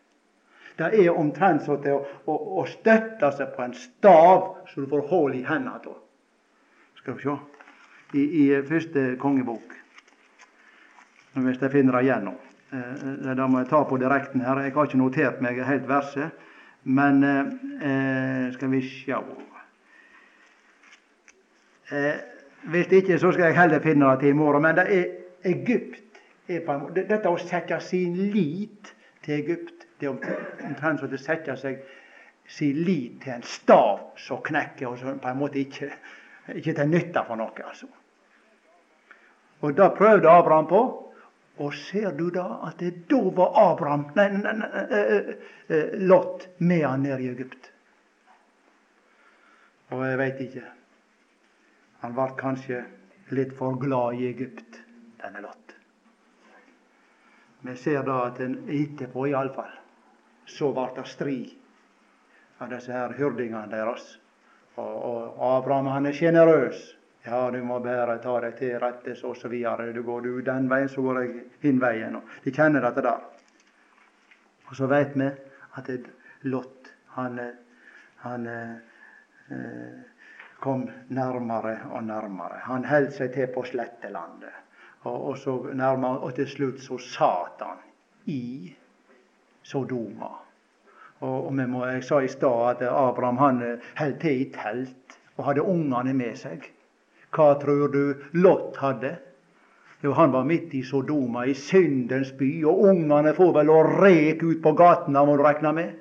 Det 0.75 0.89
er 0.99 1.11
omtrent 1.15 1.63
som 1.63 1.77
å, 1.77 1.99
å, 2.27 2.33
å, 2.59 2.63
støtte 2.67 3.29
seg 3.37 3.53
på 3.55 3.63
en 3.63 3.75
stav 3.79 4.65
så 4.67 4.81
du 4.81 4.89
får 4.91 5.05
hull 5.11 5.37
i 5.37 5.45
hendene 5.47 5.77
av. 5.77 6.01
Skal 6.99 7.15
vi 7.15 7.27
se 7.27 7.35
I, 8.15 8.23
i 8.41 8.43
første 8.67 9.05
kongebok. 9.21 9.77
Hvis 11.35 11.61
jeg 11.61 11.71
finner 11.71 11.99
det 11.99 12.07
igjen 12.07 12.27
nå. 12.29 12.35
Eh, 12.75 13.35
det 13.35 13.49
må 13.49 13.63
jeg 13.63 13.71
ta 13.71 13.83
på 13.87 13.97
direkten 14.01 14.43
her. 14.43 14.61
Jeg 14.65 14.75
har 14.75 14.89
ikke 14.89 15.01
notert 15.01 15.41
meg 15.43 15.63
helt 15.65 15.87
verset. 15.89 16.45
Men 16.85 17.23
eh, 17.25 18.53
skal 18.53 18.71
vi 18.71 18.83
sjå 18.85 19.23
Eh, 21.89 22.13
hvis 22.63 22.87
ikke, 22.87 23.19
så 23.19 23.31
skal 23.31 23.45
jeg 23.45 23.59
heller 23.59 23.79
finne 23.79 24.09
det 24.11 24.19
til 24.19 24.29
i 24.29 24.37
morgen. 24.37 24.61
Men 24.61 24.75
det 24.75 24.85
er 24.89 25.05
Egypt 25.43 26.01
er 26.47 26.63
på 26.65 26.71
en 26.73 26.81
måte, 26.81 27.03
Dette 27.09 27.29
å 27.29 27.37
sette 27.37 27.77
sin 27.81 28.15
lit 28.33 28.93
til 29.25 29.35
Egypt, 29.37 29.85
det 29.99 30.09
er 30.09 30.15
omtrent 30.65 30.99
som 30.99 31.13
å 31.13 31.19
sette 31.21 31.55
seg 31.61 31.83
sin 32.49 32.81
lit 32.85 33.21
til 33.21 33.35
en 33.35 33.45
stav 33.45 34.01
som 34.17 34.41
knekker, 34.45 34.87
og 34.87 34.97
som 34.97 35.19
på 35.21 35.29
en 35.29 35.37
måte 35.37 35.61
ikke, 35.61 35.91
ikke 36.57 36.73
til 36.73 36.89
nytte 36.89 37.23
for 37.27 37.37
noe. 37.37 37.67
altså. 37.67 37.87
Og 39.61 39.77
det 39.77 39.93
prøvde 39.97 40.29
Abraham 40.29 40.67
på. 40.67 40.81
Og 41.57 41.73
ser 41.73 42.11
du 42.17 42.27
da 42.35 42.45
at 42.67 42.81
det 42.83 43.07
da 43.09 43.21
var 43.37 43.55
Abraham, 43.71 44.09
nei, 44.17 44.27
nei, 44.33 44.53
nei, 44.59 44.69
eh, 44.99 45.29
eh, 45.71 45.93
Lot 46.03 46.49
med 46.57 46.83
han 46.83 47.05
ned 47.07 47.23
i 47.23 47.29
Egypt? 47.31 47.69
Og 49.95 50.03
jeg 50.03 50.19
veit 50.19 50.41
ikke. 50.43 50.65
Han 52.01 52.15
ble 52.17 52.27
kanskje 52.39 52.81
litt 53.35 53.55
for 53.55 53.79
glad 53.79 54.19
i 54.19 54.27
Egypt, 54.33 54.81
denne 55.21 55.45
Lot. 55.45 55.75
Vi 57.65 57.75
ser 57.81 58.03
da 58.05 58.19
at 58.27 58.41
en 58.43 58.59
etterpå 58.69 59.29
iallfall 59.31 59.71
så 60.45 60.69
ble 60.75 60.89
det 60.97 61.07
strid 61.09 61.55
av 62.61 62.69
disse 62.69 62.93
her 62.93 63.15
hyrdingene 63.17 63.71
deres. 63.71 64.03
Og, 64.75 64.91
og 64.91 65.39
Abraham 65.55 65.87
han 65.89 66.05
er 66.05 66.17
sjenerøs. 66.17 66.83
Ja, 67.27 67.51
du 67.51 67.63
må 67.65 67.79
bare 67.81 68.19
ta 68.21 68.35
deg 68.43 68.53
til 68.59 68.75
rettes 68.77 69.23
og 69.25 69.33
så 69.39 69.49
videre. 69.49 69.87
Du 69.93 70.03
går 70.05 70.21
du 70.21 70.41
den 70.45 70.67
veien, 70.69 70.89
så 70.89 71.01
går 71.01 71.21
jeg 71.23 71.45
hin 71.63 71.79
veien. 71.81 72.19
De 72.43 72.53
kjenner 72.53 72.85
dette 72.85 73.01
der. 73.01 73.23
Og 74.69 74.75
så 74.77 74.89
veit 74.89 75.15
vi 75.17 75.29
at 75.79 75.89
Lot, 76.45 76.91
han, 77.15 77.39
han 78.21 78.45
eh, 78.45 80.03
kom 80.61 80.85
nærmere 81.09 81.79
og 81.89 82.03
nærmere. 82.03 82.61
Han 82.67 82.85
holdt 82.85 83.17
seg 83.17 83.33
til 83.33 83.49
på 83.55 83.65
slettelandet. 83.65 84.61
Og, 85.05 85.17
og, 85.31 85.37
så 85.37 85.57
nærmere, 85.73 86.21
og 86.25 86.37
til 86.37 86.49
slutt 86.49 86.85
så 86.85 86.97
Satan 87.01 87.81
i 88.29 88.73
Sodoma. 89.63 90.29
Og, 91.19 91.47
og 91.47 91.53
må, 91.53 91.85
Jeg 91.85 92.03
sa 92.03 92.21
i 92.21 92.29
stad 92.29 92.69
at 92.75 92.87
Abraham 92.89 93.37
han 93.41 93.61
holdt 93.97 94.21
til 94.21 94.41
i 94.41 94.49
telt 94.53 95.19
og 95.37 95.45
hadde 95.49 95.65
ungene 95.65 96.13
med 96.13 96.37
seg. 96.37 96.69
Hva 97.35 97.53
tror 97.59 97.89
du 97.91 98.01
Lot 98.39 98.77
hadde? 98.79 99.15
Jo, 100.03 100.13
han 100.13 100.31
var 100.31 100.43
midt 100.43 100.73
i 100.77 100.83
Sodoma, 100.83 101.45
i 101.45 101.55
syndens 101.57 102.31
by, 102.37 102.49
og 102.69 102.83
ungene 102.91 103.33
får 103.35 103.53
vel 103.55 103.71
å 103.73 103.79
reke 103.87 104.51
ut 104.51 104.61
på 104.63 104.75
gatene, 104.77 105.23
må 105.25 105.37
du 105.37 105.43
regne 105.43 105.71
med. 105.75 105.95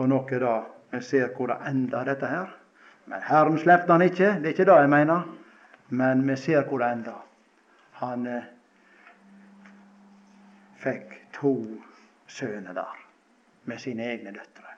Og 0.00 0.08
noe 0.08 0.38
da 0.40 0.54
vi 0.92 1.02
ser 1.04 1.32
hvor 1.34 1.50
det 1.50 1.58
ender, 1.68 2.06
dette 2.08 2.30
her. 2.30 2.54
Men 3.10 3.26
Herren 3.26 3.58
slapp 3.58 3.90
han 3.90 4.06
ikke, 4.06 4.36
det 4.38 4.52
er 4.52 4.54
ikke 4.54 4.68
det 4.70 4.78
jeg 4.84 4.92
mener. 4.94 5.26
Men 5.90 6.22
vi 6.28 6.36
ser 6.38 6.64
hvor 6.68 6.80
det 6.80 6.92
ender. 6.94 7.20
Han 8.00 8.26
eh, 8.30 8.48
fikk 10.80 11.16
to 11.36 11.54
sønner 12.30 12.76
der 12.78 13.06
med 13.68 13.82
sine 13.82 14.06
egne 14.14 14.32
døtre. 14.32 14.76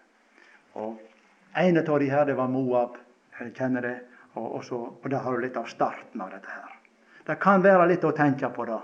Og 0.80 1.11
En 1.54 1.78
av 1.78 1.98
de 1.98 2.08
her 2.10 2.26
det 2.26 2.36
var 2.38 2.48
Moab. 2.48 2.96
Jeg 3.38 3.54
kjenner 3.56 3.84
det. 3.84 3.96
Og, 4.34 4.46
og, 4.46 4.64
så, 4.64 4.78
og 5.02 5.10
der 5.10 5.20
har 5.24 5.36
du 5.36 5.44
litt 5.44 5.56
av 5.60 5.68
starten 5.68 6.20
av 6.24 6.30
dette 6.32 6.48
her. 6.48 6.78
Det 7.26 7.36
kan 7.42 7.62
være 7.62 7.90
litt 7.90 8.04
å 8.04 8.14
tenke 8.16 8.48
på 8.54 8.64
da. 8.66 8.80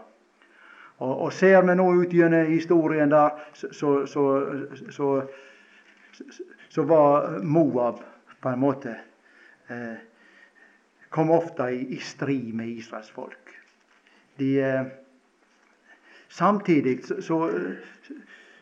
Og, 0.98 1.12
og 1.12 1.32
ser 1.32 1.62
vi 1.62 1.76
nå 1.78 1.86
ut 2.02 2.12
gjennom 2.14 2.50
historien 2.50 3.10
der, 3.10 3.38
så, 3.54 3.92
så, 4.06 4.24
så, 4.90 5.08
så 6.68 6.84
var 6.90 7.38
Moab 7.42 8.02
på 8.42 8.50
en 8.52 8.62
måte 8.62 8.94
eh, 9.70 10.04
Kom 11.08 11.30
ofte 11.32 11.70
i, 11.72 11.86
i, 11.96 11.98
strid 12.04 12.50
med 12.54 12.68
Israels 12.68 13.08
folk. 13.10 13.54
De, 14.36 14.48
eh, 14.60 14.90
samtidig 16.28 16.98
så, 17.06 17.38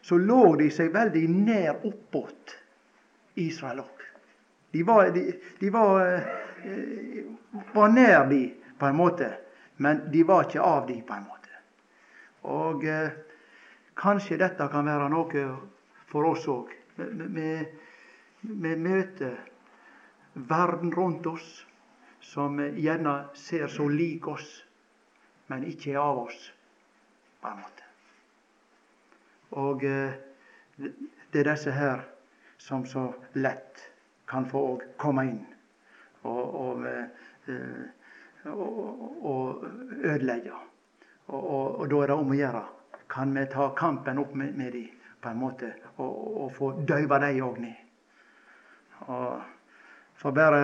så, 0.01 0.19
lå 0.19 0.55
de 0.61 0.69
seg 0.71 0.93
veldig 0.95 1.25
nær 1.33 1.83
oppåt 1.89 2.55
Israel 3.43 3.83
òg. 3.83 3.96
De 4.77 4.83
var, 4.83 5.11
de, 5.11 5.41
de 5.59 5.71
var, 5.71 6.01
eh, 6.65 7.25
var 7.73 7.89
nær 7.89 8.27
de 8.29 8.43
på 8.79 8.87
en 8.87 8.97
måte, 8.97 9.31
men 9.77 10.03
de 10.13 10.25
var 10.29 10.45
ikke 10.45 10.61
av 10.61 10.83
de 10.87 10.99
på 11.01 11.15
en 11.17 11.23
måte. 11.25 11.61
Og 12.53 12.85
eh, 12.85 13.15
kanskje 13.97 14.37
dette 14.43 14.67
kan 14.69 14.85
være 14.85 15.09
noe 15.15 15.47
for 16.11 16.29
oss 16.29 16.45
òg. 16.53 16.75
Vi, 17.01 17.49
møter 18.77 19.41
verden 20.35 20.93
rundt 20.93 21.25
oss 21.33 21.49
som 22.21 22.61
gjerne 22.61 23.17
ser 23.33 23.73
så 23.73 23.89
lik 23.89 24.29
oss, 24.29 24.47
men 25.49 25.65
ikke 25.65 25.95
er 25.97 26.03
av 26.05 26.21
oss, 26.27 26.39
på 27.41 27.49
en 27.49 27.65
måte. 27.65 27.91
Og 29.57 29.89
eh, 29.89 30.21
det 30.77 31.41
er 31.41 31.53
disse 31.55 31.73
her 31.73 32.05
som 32.61 32.85
så 32.85 33.09
lett 33.41 33.87
kan 34.27 34.47
få 34.51 34.63
komme 34.99 35.27
inn 35.31 35.43
og, 36.27 36.55
og, 36.61 36.87
eh, 36.87 38.49
og, 38.51 39.25
og 39.27 39.67
ødelegge. 40.03 40.53
Og, 41.27 41.87
da 41.91 42.03
er 42.03 42.11
det 42.11 42.17
om 42.17 42.31
å 42.31 42.39
gjøre. 42.39 42.63
Kan 43.11 43.35
vi 43.35 43.47
ta 43.51 43.71
kampen 43.79 44.19
opp 44.23 44.35
med, 44.35 44.55
med 44.59 44.73
dem? 44.75 44.93
på 45.27 45.31
en 45.33 45.39
måte, 45.41 45.73
og, 45.97 46.43
og 46.45 46.51
få 46.55 46.69
døyva 46.87 47.19
dem 47.19 47.41
òg 47.43 47.57
ned. 47.59 47.79
Og 49.11 49.41
for 50.21 50.37
bare 50.37 50.61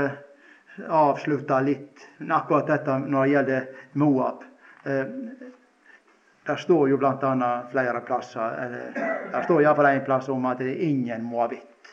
avslutte 0.87 1.59
litt 1.67 2.05
akkurat 2.29 2.69
dette 2.71 2.99
når 3.03 3.25
det 3.25 3.33
gjelder 3.33 3.67
Moab. 3.99 4.45
Eh, 4.85 5.17
det 6.47 6.57
står 6.59 6.93
jo 6.93 6.99
bl.a. 6.99 7.51
flere 7.71 8.01
plasser 8.07 8.57
eller, 8.65 9.03
Det 9.33 9.43
står 9.45 9.63
iallfall 9.63 9.91
en 9.93 10.05
plass 10.05 10.29
om 10.33 10.47
at 10.51 10.61
ingen 10.63 11.23
moabitt 11.23 11.93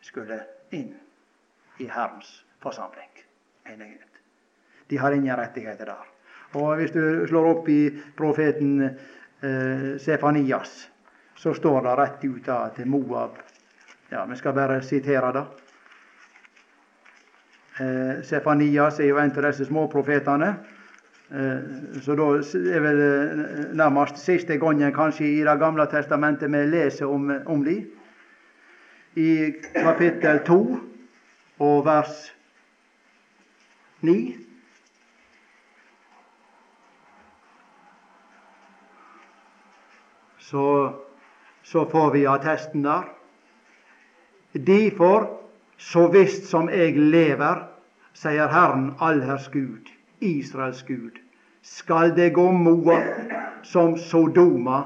skulle 0.00 0.38
inn 0.72 0.94
i 1.80 1.88
Herrens 1.88 2.44
forsamling. 2.62 3.08
De 4.90 4.96
har 4.98 5.12
ingen 5.12 5.36
rettigheter 5.36 5.86
der. 5.86 6.06
Og 6.52 6.76
Hvis 6.76 6.90
du 6.90 7.26
slår 7.28 7.46
opp 7.46 7.68
i 7.68 7.90
profeten 8.16 8.82
eh, 8.82 9.96
Sefanias, 10.02 10.90
så 11.36 11.54
står 11.54 11.84
det 11.86 11.96
rett 11.98 12.24
ut 12.24 12.50
til 12.76 12.88
Moab 12.90 13.38
Ja, 14.10 14.24
vi 14.26 14.36
skal 14.36 14.52
bare 14.52 14.82
sitere 14.82 15.32
det. 15.32 15.44
Eh, 17.80 18.22
Sefanias 18.26 18.98
er 19.00 19.12
jo 19.12 19.20
en 19.22 19.30
av 19.30 19.46
disse 19.46 19.68
småprofetene. 19.68 20.50
Eh, 21.30 22.00
så 22.02 22.16
da 22.18 22.26
er 22.34 22.82
vel 22.82 23.00
eh, 23.04 23.40
nærmest 23.78 24.18
siste 24.18 24.58
gangen 24.58 24.92
kanskje 24.92 25.28
i 25.28 25.44
Det 25.46 25.58
gamle 25.60 25.86
testamentet 25.86 26.50
vi 26.50 26.64
leser 26.66 27.06
om, 27.06 27.30
om 27.46 27.64
dem. 27.64 27.86
I 29.14 29.54
kapittel 29.74 30.42
2 30.46 30.89
og 31.60 31.84
vers 31.84 32.24
9. 34.00 34.16
Så 40.38 40.66
så 41.70 41.84
får 41.90 42.10
vi 42.10 42.24
attesten 42.26 42.84
der. 42.84 43.02
Derfor, 44.52 45.40
så 45.76 46.08
visst 46.08 46.48
som 46.50 46.68
jeg 46.68 46.96
lever, 46.98 47.62
sier 48.14 48.50
Herren 48.50 48.88
allherrs 49.00 49.46
Gud, 49.52 49.86
Israels 50.20 50.82
Gud, 50.82 51.20
skal 51.62 52.16
det 52.16 52.32
gå 52.34 52.50
Moab 52.50 53.30
som 53.62 53.94
Sodoma 53.98 54.82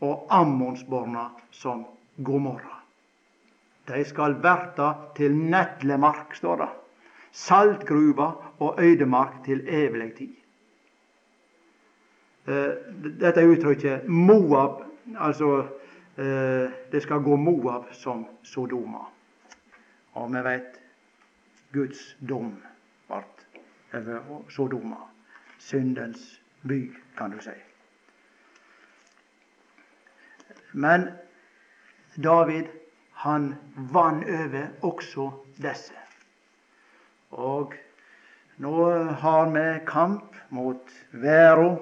og 0.00 0.26
Ammonsborna 0.30 1.28
som 1.54 1.86
Gomorra. 2.24 2.77
De 3.88 4.04
skal 4.04 4.36
verta 4.42 4.92
til 5.16 5.36
netlemark, 5.36 6.34
står 6.36 6.56
det. 6.56 6.68
Saltgruva 7.32 8.32
og 8.58 8.82
øydemark 8.82 9.44
til 9.44 9.62
evig 9.68 10.12
tid. 10.16 10.34
Eh, 12.48 12.74
dette 13.20 13.44
uttrykket 13.48 14.08
Moab, 14.08 14.82
altså 15.18 15.66
eh, 16.16 16.70
det 16.92 17.02
skal 17.02 17.20
gå 17.20 17.36
Moab 17.36 17.92
som 17.92 18.26
Sodoma. 18.42 19.04
Og 20.12 20.32
vi 20.32 20.42
veit 20.44 20.80
Guds 21.72 22.16
dom 22.28 22.54
ble 23.08 23.22
over 23.94 24.44
Sodoma. 24.48 25.04
Syndens 25.58 26.40
by, 26.68 26.92
kan 27.18 27.30
du 27.30 27.40
si. 27.42 27.56
Men 30.72 31.08
David 32.16 32.64
han 33.18 33.54
vann 33.74 34.22
over 34.22 34.68
også 34.86 35.30
disse. 35.58 35.94
Og 37.34 37.74
nå 38.62 38.74
har 39.22 39.50
vi 39.54 39.64
kamp 39.86 40.36
mot 40.54 40.92
verda 41.10 41.72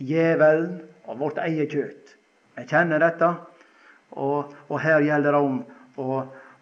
djevelen 0.00 0.80
og 1.06 1.20
vårt 1.20 1.38
eget 1.44 1.76
kjøtt. 1.76 2.16
Vi 2.56 2.66
kjenner 2.66 3.02
dette, 3.02 3.28
og, 4.18 4.50
og 4.66 4.82
her 4.82 5.04
gjelder 5.06 5.36
det 5.36 5.42
om 5.46 5.60
å, 5.94 6.08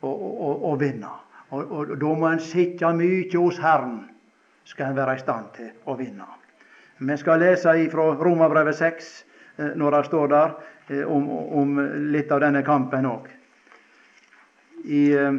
å, 0.04 0.12
å, 0.12 0.52
å 0.72 0.74
vinne. 0.76 1.14
Og, 1.48 1.72
og, 1.72 1.94
Da 1.96 2.12
må 2.20 2.28
en 2.28 2.44
sitte 2.44 2.92
mye 2.92 3.32
hos 3.32 3.60
Herren, 3.64 4.02
skal 4.68 4.90
en 4.90 5.00
være 5.00 5.16
i 5.16 5.22
stand 5.22 5.48
til 5.56 5.72
å 5.88 5.96
vinne. 5.96 6.28
Vi 7.00 7.16
skal 7.16 7.40
lese 7.40 7.72
fra 7.88 8.10
Romerbrevet 8.20 8.76
6, 8.76 9.10
eh, 9.56 9.72
når 9.72 9.96
det 9.96 10.04
står 10.10 10.30
der, 10.34 10.54
eh, 10.92 11.04
om, 11.08 11.30
om 11.32 11.78
litt 12.12 12.32
av 12.34 12.44
denne 12.44 12.60
kampen 12.66 13.08
òg. 13.08 13.37
I 14.88 15.02
eh, 15.12 15.34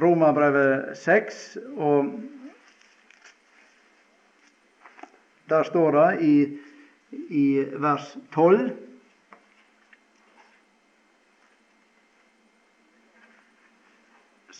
Romerbrevet 0.00 0.94
6 0.98 1.42
og 1.76 2.14
Der 5.48 5.62
står 5.62 5.90
det 5.92 6.24
i, 6.24 6.36
i 7.28 7.46
vers 7.82 8.16
12 8.32 8.70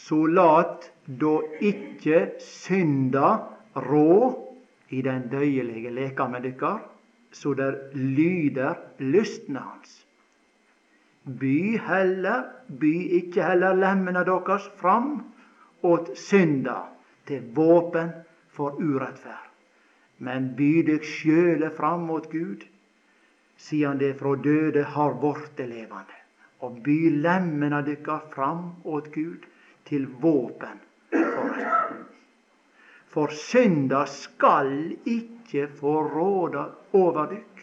Så 0.05 0.27
lat 0.27 0.91
da 1.07 1.39
ikke 1.65 2.19
synda 2.43 3.31
rå 3.87 4.11
i 4.93 5.01
den 5.03 5.31
døyelige 5.33 5.91
leka 5.91 6.27
med 6.29 6.45
dykkar, 6.45 6.83
så 7.33 7.55
der 7.57 7.79
lyder 7.95 8.75
lysten 9.01 9.57
hans. 9.57 10.04
By 11.25 11.79
heller, 11.81 12.45
by 12.69 12.93
ikke 13.21 13.45
heller 13.45 13.75
lemmene 13.75 14.25
deres 14.29 14.69
fram 14.77 15.17
åt 15.83 16.13
synda 16.21 16.83
til 17.27 17.49
våpen 17.57 18.13
for 18.53 18.77
urettferd 18.81 19.55
men 20.23 20.53
by 20.57 20.71
dykk 20.87 21.07
sjøle 21.09 21.71
fram 21.75 22.07
mot 22.09 22.27
Gud, 22.31 22.65
siden 23.57 23.99
det 23.99 24.15
fra 24.19 24.35
døde 24.37 24.85
har 24.97 25.17
vorte 25.23 25.67
levende. 25.67 26.21
Og 26.65 26.79
by 26.85 26.99
lemmene 27.21 27.83
dykkar 27.85 28.29
fram 28.33 28.71
åt 28.85 29.11
Gud 29.15 29.45
til 29.89 30.07
våpen 30.23 30.81
for 31.11 31.51
rettferd. 31.51 32.01
For 33.15 33.31
synda 33.31 34.01
skal 34.11 34.97
ikke 35.07 35.69
få 35.79 35.93
råde 36.09 36.65
over 36.99 37.29
dykk. 37.31 37.61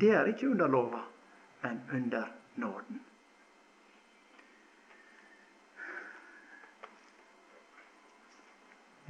Det 0.00 0.12
er 0.16 0.30
ikke 0.30 0.48
under 0.54 0.70
lova, 0.70 1.02
men 1.64 1.82
under 1.92 2.39
nåden. 2.60 3.00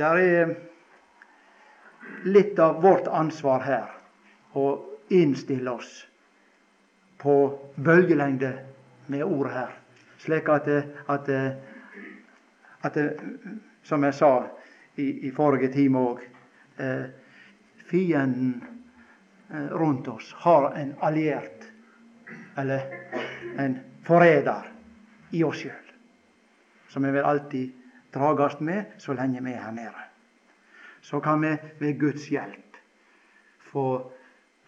Der 0.01 0.16
er 0.16 0.55
litt 2.24 2.59
av 2.59 2.80
vårt 2.82 3.09
ansvar 3.12 3.61
her 3.66 3.90
å 4.57 4.66
innstille 5.12 5.70
oss 5.70 6.07
på 7.20 7.34
bølgelengde 7.76 8.53
med 9.12 9.24
ordet 9.26 9.53
her, 9.53 9.74
slik 10.22 10.48
at, 10.48 10.68
at, 11.07 11.28
at 12.80 12.98
Som 13.82 14.05
jeg 14.05 14.14
sa 14.14 14.46
i, 15.01 15.26
i 15.26 15.30
forrige 15.32 15.70
time 15.72 15.98
òg 15.98 16.18
eh, 16.84 17.07
Fienden 17.88 18.61
eh, 19.51 19.70
rundt 19.72 20.09
oss 20.09 20.34
har 20.44 20.68
en 20.76 20.92
alliert, 21.01 21.59
eller 22.61 22.86
en 23.58 23.78
forræder, 24.06 24.68
i 25.30 25.44
oss 25.46 25.61
sjøl, 25.62 25.90
som 26.90 27.04
vi 27.06 27.12
vil 27.14 27.26
alltid 27.26 27.70
dragast 28.14 28.61
med 28.61 28.98
så 28.98 29.14
lenge 29.14 29.44
vi 29.44 29.52
er 29.54 29.62
her 29.62 29.76
nede 29.76 30.11
så 31.00 31.20
kan 31.20 31.40
vi 31.40 31.56
ved 31.78 32.00
Guds 32.00 32.28
hjelp 32.28 32.76
få, 33.58 34.12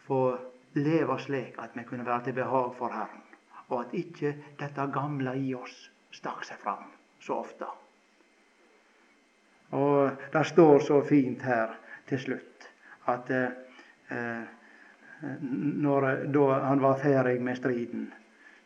få 0.07 0.39
leve 0.75 1.19
slik 1.21 1.59
at 1.59 1.71
vi 1.75 1.85
kunne 1.85 2.07
være 2.07 2.25
til 2.25 2.33
behag 2.33 2.75
for 2.79 2.89
Herren, 2.89 3.23
og 3.69 3.81
at 3.81 3.95
ikke 3.95 4.35
dette 4.61 4.89
gamle 4.93 5.37
i 5.39 5.55
oss 5.55 5.91
stakk 6.13 6.45
seg 6.45 6.61
fram 6.61 6.89
så 7.21 7.39
ofte. 7.45 7.69
Og 9.73 10.11
det 10.33 10.47
står 10.47 10.83
så 10.85 11.01
fint 11.09 11.43
her 11.43 11.77
til 12.09 12.21
slutt 12.21 12.69
at 13.09 13.31
eh, 13.33 14.43
når, 15.23 16.09
da 16.35 16.59
han 16.67 16.83
var 16.83 16.99
ferdig 16.99 17.39
med 17.43 17.57
striden, 17.57 18.13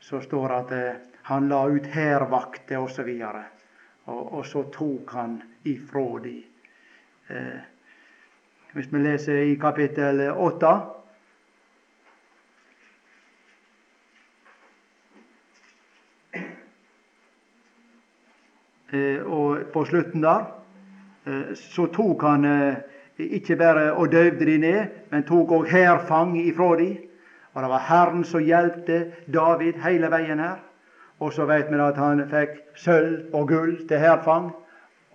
så 0.00 0.20
står 0.20 0.48
det 0.48 0.58
at 0.58 0.76
eh, 0.76 1.00
han 1.30 1.48
la 1.48 1.64
ut 1.68 1.86
hærvakter 1.86 2.78
osv. 2.78 3.10
Og, 4.06 4.20
og 4.38 4.44
så 4.46 4.62
tok 4.72 5.16
han 5.18 5.40
ifra 5.64 6.08
de 6.24 6.36
Eh, 7.28 7.58
hvis 8.72 8.92
vi 8.92 8.98
leser 8.98 9.40
i 9.50 9.54
kapittel 9.58 10.20
åtte 10.30 10.68
eh, 18.92 19.26
Og 19.26 19.64
på 19.72 19.84
slutten 19.90 20.22
der 20.22 20.46
eh, 21.26 21.50
så 21.58 21.88
tok 21.90 22.22
han 22.22 22.46
ikke 23.18 23.56
bare 23.56 23.92
og 23.92 24.12
døyvde 24.12 24.46
de 24.46 24.58
ned, 24.58 24.86
men 25.10 25.24
tok 25.24 25.52
òg 25.52 25.68
hærfang 25.70 26.36
ifra 26.40 26.76
de. 26.76 26.90
Og 27.54 27.62
det 27.62 27.70
var 27.70 27.86
Herren 27.88 28.24
som 28.24 28.44
hjelpte 28.44 29.12
David 29.32 29.80
hele 29.80 30.10
veien 30.12 30.38
her. 30.38 30.58
Og 31.18 31.32
så 31.32 31.46
vet 31.48 31.70
vi 31.72 31.80
at 31.80 31.96
han 31.96 32.20
fikk 32.28 32.58
sølv 32.76 33.34
og 33.34 33.48
gull 33.48 33.78
til 33.88 33.98
hærfang. 33.98 34.50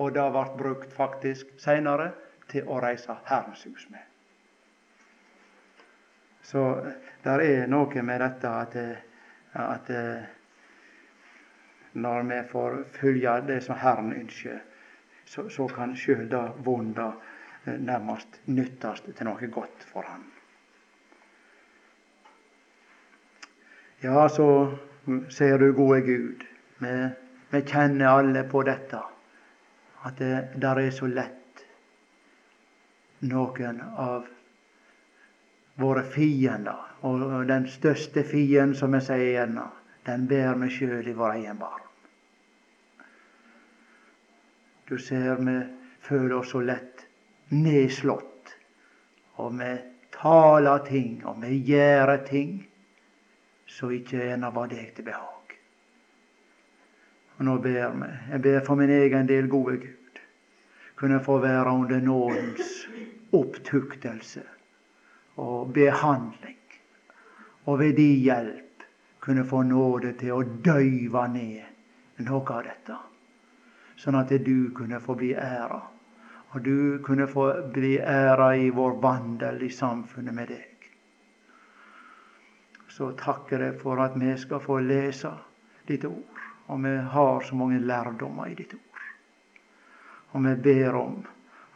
Og 0.02 0.16
det 0.16 0.26
ble 0.34 0.45
brukt 0.58 0.93
faktisk 0.93 1.54
seinere 1.62 2.10
til 2.49 2.66
å 2.66 2.80
reise 2.82 3.14
Herrens 3.30 3.64
hus 3.70 3.86
med. 3.91 4.02
Så 6.41 6.64
det 7.24 7.36
er 7.45 7.68
noe 7.70 8.02
med 8.02 8.20
dette 8.20 8.49
at, 8.49 8.76
at 9.54 9.91
når 11.93 12.24
vi 12.24 12.39
får 12.49 12.84
følge 12.97 13.36
det 13.47 13.62
som 13.64 13.78
Herren 13.78 14.14
ønsker, 14.14 14.58
så, 15.26 15.45
så 15.49 15.68
kan 15.68 15.93
sjøl 15.95 16.26
det 16.32 16.41
vonde 16.66 17.12
nærmest 17.66 18.41
nyttast 18.45 19.09
til 19.16 19.28
noe 19.28 19.47
godt 19.53 19.84
for 19.91 20.07
Han. 20.07 20.24
Ja, 24.01 24.28
så 24.28 24.78
ser 25.30 25.57
du, 25.57 25.74
gode 25.78 26.01
Gud, 26.01 26.45
vi, 26.82 26.93
vi 27.51 27.62
kjenner 27.62 28.18
alle 28.18 28.43
på 28.49 28.64
dette 28.66 29.01
at 30.01 30.18
det 30.18 30.62
der 30.62 30.80
er 30.82 30.89
så 30.89 31.05
lett 31.05 31.62
noen 33.30 33.82
av 33.82 34.26
våre 35.82 36.03
fiender, 36.03 36.88
og 37.05 37.45
den 37.47 37.68
største 37.70 38.24
fienden, 38.26 38.74
som 38.78 38.93
jeg 38.97 39.05
sier 39.05 39.30
gjerne, 39.36 39.68
den 40.05 40.26
bærer 40.30 40.57
vi 40.64 40.70
sjøl 40.74 41.07
i 41.07 41.14
vår 41.18 41.36
egen 41.38 41.62
barm. 41.62 41.86
Du 44.89 44.97
ser 44.97 45.38
vi 45.45 45.59
føler 46.01 46.36
oss 46.39 46.51
så 46.51 46.59
lett 46.66 47.01
nedslått, 47.52 48.56
og 49.41 49.56
vi 49.60 49.72
taler 50.16 50.86
ting, 50.88 51.22
og 51.26 51.41
vi 51.43 51.58
gjør 51.72 52.16
ting 52.28 52.60
som 53.72 53.91
ikke 53.95 54.24
er 54.34 54.47
var 54.52 54.72
deg 54.72 54.93
til 54.95 55.08
behag. 55.08 55.56
Og 57.38 57.45
nå 57.47 57.58
ber 57.64 57.95
vi. 57.97 58.10
Jeg 58.32 58.41
ber 58.41 58.64
for 58.66 58.80
min 58.80 58.91
egen 58.91 59.28
del, 59.28 59.49
gode 59.49 59.78
Gud, 59.82 60.22
kunne 60.95 61.22
få 61.24 61.39
være 61.41 61.74
under 61.74 61.99
nådens 61.99 62.88
opptuktelse 63.34 64.43
og 65.41 65.74
behandling 65.74 66.62
og 67.66 67.80
ved 67.80 67.93
din 67.93 68.20
hjelp 68.20 68.84
kunne 69.20 69.45
få 69.45 69.62
nåde 69.64 70.14
til 70.20 70.34
å 70.34 70.43
døyve 70.43 71.28
ned 71.30 72.26
noe 72.26 72.54
av 72.54 72.64
dette. 72.66 72.97
Sånn 74.02 74.18
at 74.18 74.34
du 74.41 74.72
kunne 74.74 74.99
få 75.02 75.16
bli 75.18 75.34
æra. 75.38 75.82
Og 76.52 76.62
du 76.62 76.99
kunne 77.04 77.28
få 77.28 77.47
bli 77.74 77.95
æra 77.99 78.56
i 78.56 78.70
vår 78.70 78.97
vandel 79.02 79.64
i 79.64 79.70
samfunnet 79.72 80.36
med 80.36 80.52
deg. 80.52 80.89
Så 82.91 83.14
takker 83.20 83.64
jeg 83.64 83.78
for 83.80 84.02
at 84.04 84.18
vi 84.20 84.34
skal 84.38 84.60
få 84.60 84.82
lese 84.84 85.32
ditt 85.88 86.04
ord. 86.06 86.41
Og 86.68 86.84
vi 86.84 86.95
har 87.14 87.47
så 87.47 87.56
mange 87.56 87.80
lærdommer 87.80 88.52
i 88.52 88.56
ditt 88.56 88.74
ord. 88.76 89.06
Og 90.32 90.43
vi 90.43 90.56
ber 90.56 90.95
om 90.95 91.22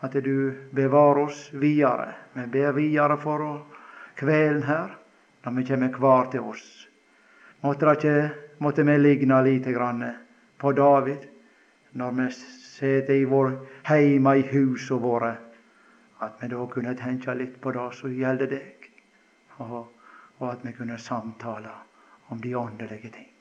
at 0.04 0.14
du 0.24 0.52
bevarer 0.76 1.24
oss 1.24 1.48
videre. 1.54 2.12
Vi 2.34 2.46
ber 2.52 2.76
videre 2.76 3.18
for 3.18 3.46
kvelden 4.20 4.64
her, 4.68 4.92
når 5.44 5.56
vi 5.56 5.66
kommer 5.72 6.00
hver 6.04 6.32
til 6.32 6.52
oss. 6.52 6.68
Måtte, 7.64 7.96
ikke, 7.96 8.30
måtte 8.60 8.84
vi 8.84 8.98
ligne 9.00 9.42
lite 9.44 9.72
grann 9.72 10.04
på 10.60 10.72
David 10.76 11.26
når 11.96 12.12
vi 12.20 12.30
sitter 12.76 13.14
i 13.16 13.26
vår 13.26 13.54
heime 13.88 14.38
i 14.40 14.48
husa 14.52 14.98
våre, 15.00 15.36
at 16.20 16.42
vi 16.42 16.50
da 16.52 16.66
kunne 16.72 16.96
tenke 17.00 17.36
litt 17.38 17.60
på 17.62 17.72
det 17.76 17.86
som 17.96 18.12
gjelder 18.12 18.52
deg, 18.52 18.90
og, 19.64 19.78
og 20.40 20.50
at 20.50 20.66
vi 20.66 20.76
kunne 20.76 21.00
samtale 21.00 21.72
om 22.34 22.42
de 22.42 22.56
åndelige 22.60 23.14
ting. 23.16 23.35